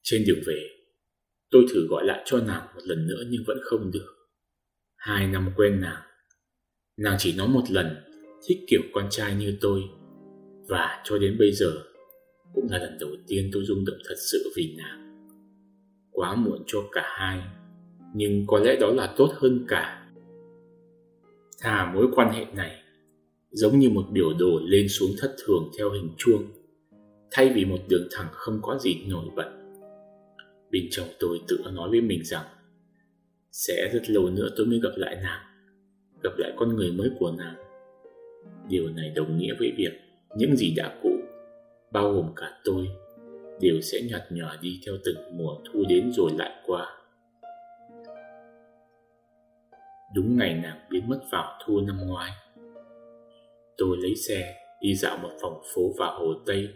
Trên 0.04 0.24
đường 0.28 0.40
về, 0.48 0.70
tôi 1.52 1.66
thử 1.74 1.88
gọi 1.88 2.06
lại 2.06 2.22
cho 2.26 2.38
nàng 2.38 2.68
một 2.76 2.82
lần 2.84 3.08
nữa 3.08 3.24
nhưng 3.30 3.44
vẫn 3.48 3.58
không 3.64 3.92
được. 3.92 4.16
Hai 4.96 5.28
năm 5.28 5.50
quen 5.56 5.82
nàng, 5.82 6.02
Nàng 6.98 7.16
chỉ 7.20 7.34
nói 7.38 7.48
một 7.48 7.64
lần 7.70 7.96
thích 8.48 8.58
kiểu 8.68 8.82
con 8.94 9.08
trai 9.10 9.36
như 9.36 9.58
tôi 9.62 9.82
và 10.68 11.02
cho 11.04 11.18
đến 11.18 11.36
bây 11.40 11.52
giờ 11.52 11.72
cũng 12.54 12.68
là 12.70 12.78
lần 12.78 12.98
đầu 13.00 13.10
tiên 13.28 13.50
tôi 13.54 13.64
rung 13.66 13.86
động 13.86 13.98
thật 14.10 14.16
sự 14.32 14.52
vì 14.56 14.76
nàng. 14.78 15.28
Quá 16.12 16.36
muộn 16.36 16.64
cho 16.68 16.80
cả 16.92 17.04
hai, 17.06 17.42
nhưng 18.16 18.48
có 18.48 18.60
lẽ 18.60 18.76
đó 18.76 18.92
là 18.92 19.14
tốt 19.18 19.32
hơn 19.36 19.66
cả. 19.68 20.08
Thà 21.62 21.92
mối 21.94 22.08
quan 22.16 22.34
hệ 22.34 22.46
này 22.46 22.84
giống 23.52 23.80
như 23.80 23.90
một 23.90 24.06
biểu 24.12 24.34
đồ 24.40 24.60
lên 24.64 24.90
xuống 24.90 25.12
thất 25.20 25.36
thường 25.46 25.72
theo 25.78 25.92
hình 25.92 26.10
chuông, 26.18 26.44
thay 27.32 27.52
vì 27.56 27.66
một 27.66 27.80
đường 27.88 28.08
thẳng 28.12 28.28
không 28.32 28.60
có 28.62 28.78
gì 28.78 28.96
nổi 29.08 29.26
bật. 29.36 29.61
Bên 30.72 30.88
trong 30.92 31.08
tôi 31.20 31.40
tự 31.48 31.58
nói 31.74 31.90
với 31.90 32.02
mình 32.02 32.24
rằng 32.24 32.46
sẽ 33.52 33.90
rất 33.94 34.10
lâu 34.10 34.30
nữa 34.30 34.50
tôi 34.56 34.66
mới 34.66 34.80
gặp 34.84 34.92
lại 34.96 35.16
nàng 35.24 35.52
gặp 36.24 36.38
lại 36.38 36.52
con 36.56 36.76
người 36.76 36.92
mới 36.92 37.10
của 37.20 37.32
nàng. 37.32 37.56
Điều 38.70 38.90
này 38.90 39.12
đồng 39.16 39.38
nghĩa 39.38 39.54
với 39.60 39.74
việc 39.78 39.92
những 40.38 40.56
gì 40.56 40.74
đã 40.78 41.00
cũ, 41.04 41.10
bao 41.92 42.14
gồm 42.14 42.34
cả 42.36 42.60
tôi, 42.64 42.88
đều 43.62 43.82
sẽ 43.82 44.02
nhạt 44.02 44.22
nhòa 44.30 44.58
đi 44.62 44.80
theo 44.86 44.96
từng 45.04 45.38
mùa 45.38 45.58
thu 45.66 45.84
đến 45.90 46.12
rồi 46.14 46.32
lại 46.38 46.64
qua. 46.66 46.98
Đúng 50.16 50.38
ngày 50.38 50.54
nàng 50.64 50.80
biến 50.90 51.10
mất 51.10 51.20
vào 51.32 51.60
thu 51.66 51.82
năm 51.82 51.98
ngoái. 52.08 52.32
Tôi 53.78 53.98
lấy 54.02 54.16
xe 54.16 54.56
đi 54.82 54.96
dạo 54.96 55.18
một 55.18 55.32
vòng 55.42 55.62
phố 55.76 55.82
và 55.98 56.08
hồ 56.08 56.34
Tây, 56.46 56.70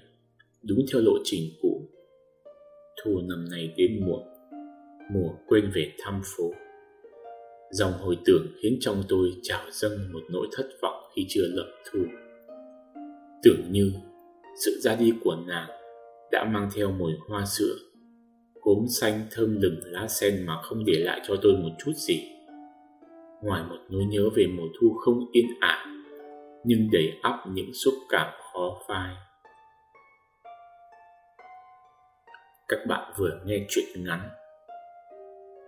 đúng 0.63 0.79
theo 0.93 1.01
lộ 1.01 1.13
trình 1.23 1.49
cũ. 1.61 1.74
Thu 3.05 3.21
năm 3.29 3.45
nay 3.51 3.73
đến 3.77 4.05
muộn, 4.05 4.23
mùa 5.13 5.29
quên 5.47 5.71
về 5.75 5.91
thăm 5.99 6.21
phố. 6.23 6.51
Dòng 7.71 7.91
hồi 7.91 8.17
tưởng 8.25 8.47
khiến 8.61 8.77
trong 8.79 9.03
tôi 9.09 9.29
trào 9.43 9.61
dâng 9.71 10.13
một 10.13 10.21
nỗi 10.29 10.47
thất 10.51 10.69
vọng 10.81 11.03
khi 11.15 11.25
chưa 11.29 11.47
lập 11.47 11.71
thu. 11.91 11.99
Tưởng 13.43 13.71
như 13.71 13.91
sự 14.65 14.79
ra 14.81 14.95
đi 14.95 15.13
của 15.23 15.35
nàng 15.47 15.69
đã 16.31 16.43
mang 16.53 16.69
theo 16.75 16.91
mùi 16.91 17.11
hoa 17.29 17.45
sữa, 17.45 17.75
cốm 18.61 18.85
xanh 18.87 19.21
thơm 19.31 19.61
lừng 19.61 19.79
lá 19.83 20.07
sen 20.07 20.45
mà 20.45 20.61
không 20.61 20.85
để 20.85 20.93
lại 20.99 21.21
cho 21.27 21.35
tôi 21.41 21.53
một 21.53 21.71
chút 21.85 21.93
gì. 21.95 22.19
Ngoài 23.41 23.63
một 23.69 23.79
nỗi 23.89 24.05
nhớ 24.05 24.29
về 24.35 24.45
mùa 24.57 24.67
thu 24.79 24.93
không 24.93 25.19
yên 25.31 25.45
ả, 25.59 25.85
nhưng 26.63 26.89
đầy 26.91 27.11
ắp 27.21 27.39
những 27.53 27.73
xúc 27.73 27.93
cảm 28.09 28.27
khó 28.53 28.81
phai. 28.87 29.15
Các 32.67 32.79
bạn 32.87 33.13
vừa 33.17 33.39
nghe 33.45 33.65
chuyện 33.69 33.85
ngắn 34.03 34.29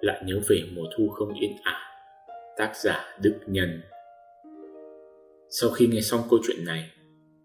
lại 0.01 0.23
nhớ 0.25 0.39
về 0.49 0.61
mùa 0.75 0.85
thu 0.97 1.09
không 1.09 1.33
yên 1.33 1.51
ả 1.63 1.79
tác 2.57 2.71
giả 2.75 3.17
Đức 3.21 3.39
Nhân. 3.47 3.81
Sau 5.49 5.69
khi 5.69 5.87
nghe 5.87 6.01
xong 6.01 6.21
câu 6.29 6.39
chuyện 6.47 6.65
này, 6.65 6.91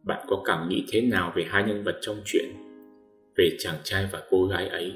bạn 0.03 0.27
có 0.29 0.43
cảm 0.45 0.69
nghĩ 0.69 0.85
thế 0.93 1.01
nào 1.01 1.33
về 1.37 1.45
hai 1.49 1.65
nhân 1.65 1.85
vật 1.85 1.99
trong 2.01 2.17
chuyện? 2.25 2.45
Về 3.37 3.57
chàng 3.59 3.79
trai 3.83 4.09
và 4.13 4.23
cô 4.31 4.47
gái 4.47 4.69
ấy? 4.69 4.93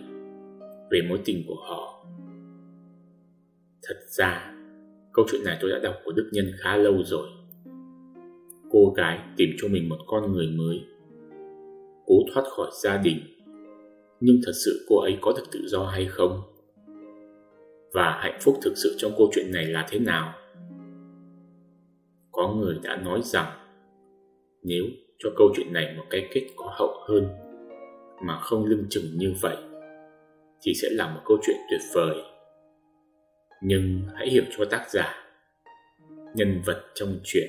Về 0.90 1.01
mối 1.09 1.19
tình 1.25 1.45
của 1.49 1.62
họ? 1.69 2.07
Thật 3.83 3.97
ra, 4.09 4.55
câu 5.12 5.27
chuyện 5.31 5.45
này 5.45 5.59
tôi 5.61 5.71
đã 5.71 5.79
đọc 5.79 5.95
của 6.05 6.12
Đức 6.12 6.31
Nhân 6.33 6.53
khá 6.59 6.77
lâu 6.77 7.03
rồi. 7.05 7.29
Cô 8.71 8.95
gái 8.97 9.19
tìm 9.37 9.51
cho 9.59 9.69
mình 9.69 9.88
một 9.88 9.99
con 10.07 10.33
người 10.33 10.47
mới, 10.47 10.85
cố 12.07 12.14
thoát 12.35 12.45
khỏi 12.57 12.71
gia 12.83 12.97
đình. 12.97 13.36
Nhưng 14.21 14.41
thật 14.47 14.53
sự 14.65 14.87
cô 14.89 15.01
ấy 15.01 15.19
có 15.21 15.33
được 15.37 15.45
tự 15.53 15.61
do 15.67 15.85
hay 15.85 16.07
không? 16.07 16.43
và 17.97 18.19
hạnh 18.23 18.39
phúc 18.41 18.59
thực 18.63 18.73
sự 18.77 18.95
trong 18.99 19.13
câu 19.19 19.31
chuyện 19.35 19.53
này 19.53 19.65
là 19.65 19.87
thế 19.91 19.99
nào? 19.99 20.35
Có 22.33 22.49
người 22.49 22.79
đã 22.83 22.97
nói 22.97 23.21
rằng, 23.23 23.47
nếu 24.63 24.85
cho 25.19 25.31
câu 25.37 25.53
chuyện 25.57 25.73
này 25.73 25.95
một 25.97 26.05
cái 26.11 26.29
kết 26.33 26.47
có 26.57 26.75
hậu 26.79 26.95
hơn 27.09 27.29
mà 28.23 28.39
không 28.41 28.65
lưng 28.65 28.87
chừng 28.91 29.05
như 29.17 29.35
vậy, 29.41 29.57
thì 30.63 30.73
sẽ 30.75 30.89
là 30.91 31.15
một 31.15 31.21
câu 31.25 31.39
chuyện 31.43 31.57
tuyệt 31.71 31.81
vời. 31.95 32.17
Nhưng 33.63 34.03
hãy 34.15 34.29
hiểu 34.31 34.45
cho 34.59 34.65
tác 34.65 34.91
giả, 34.91 35.15
nhân 36.35 36.63
vật 36.67 36.83
trong 36.95 37.21
chuyện 37.25 37.49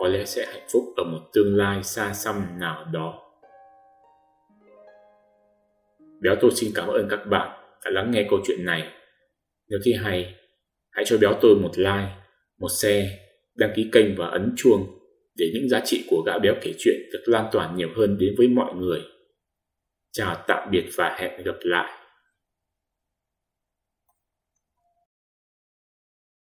có 0.00 0.08
lẽ 0.08 0.24
sẽ 0.24 0.46
hạnh 0.46 0.66
phúc 0.72 0.84
ở 0.96 1.04
một 1.04 1.20
tương 1.32 1.56
lai 1.56 1.82
xa 1.82 2.12
xăm 2.12 2.58
nào 2.58 2.84
đó 2.92 3.29
béo 6.20 6.36
tôi 6.40 6.50
xin 6.54 6.70
cảm 6.74 6.88
ơn 6.88 7.08
các 7.10 7.26
bạn 7.26 7.48
đã 7.84 7.90
lắng 7.90 8.10
nghe 8.10 8.26
câu 8.30 8.40
chuyện 8.46 8.64
này 8.64 8.92
nếu 9.70 9.80
thấy 9.84 9.94
hay, 9.94 10.34
hãy 10.90 11.04
cho 11.04 11.18
béo 11.18 11.38
tôi 11.40 11.56
một 11.56 11.70
like, 11.76 12.10
một 12.58 12.68
share, 12.68 13.18
đăng 13.56 13.72
ký 13.76 13.88
kênh 13.92 14.16
và 14.16 14.26
ấn 14.26 14.54
chuông 14.56 14.86
để 15.36 15.50
những 15.54 15.68
giá 15.68 15.80
trị 15.84 16.04
của 16.10 16.22
gã 16.26 16.38
béo 16.38 16.54
kể 16.62 16.72
chuyện 16.78 16.96
được 17.12 17.22
lan 17.26 17.46
tỏa 17.52 17.72
nhiều 17.76 17.88
hơn 17.96 18.18
đến 18.18 18.34
với 18.38 18.48
mọi 18.48 18.74
người. 18.74 19.00
Chào 20.12 20.44
tạm 20.48 20.70
biệt 20.70 20.84
và 20.96 21.16
hẹn 21.18 21.42
gặp 21.44 21.56
lại. 21.60 21.99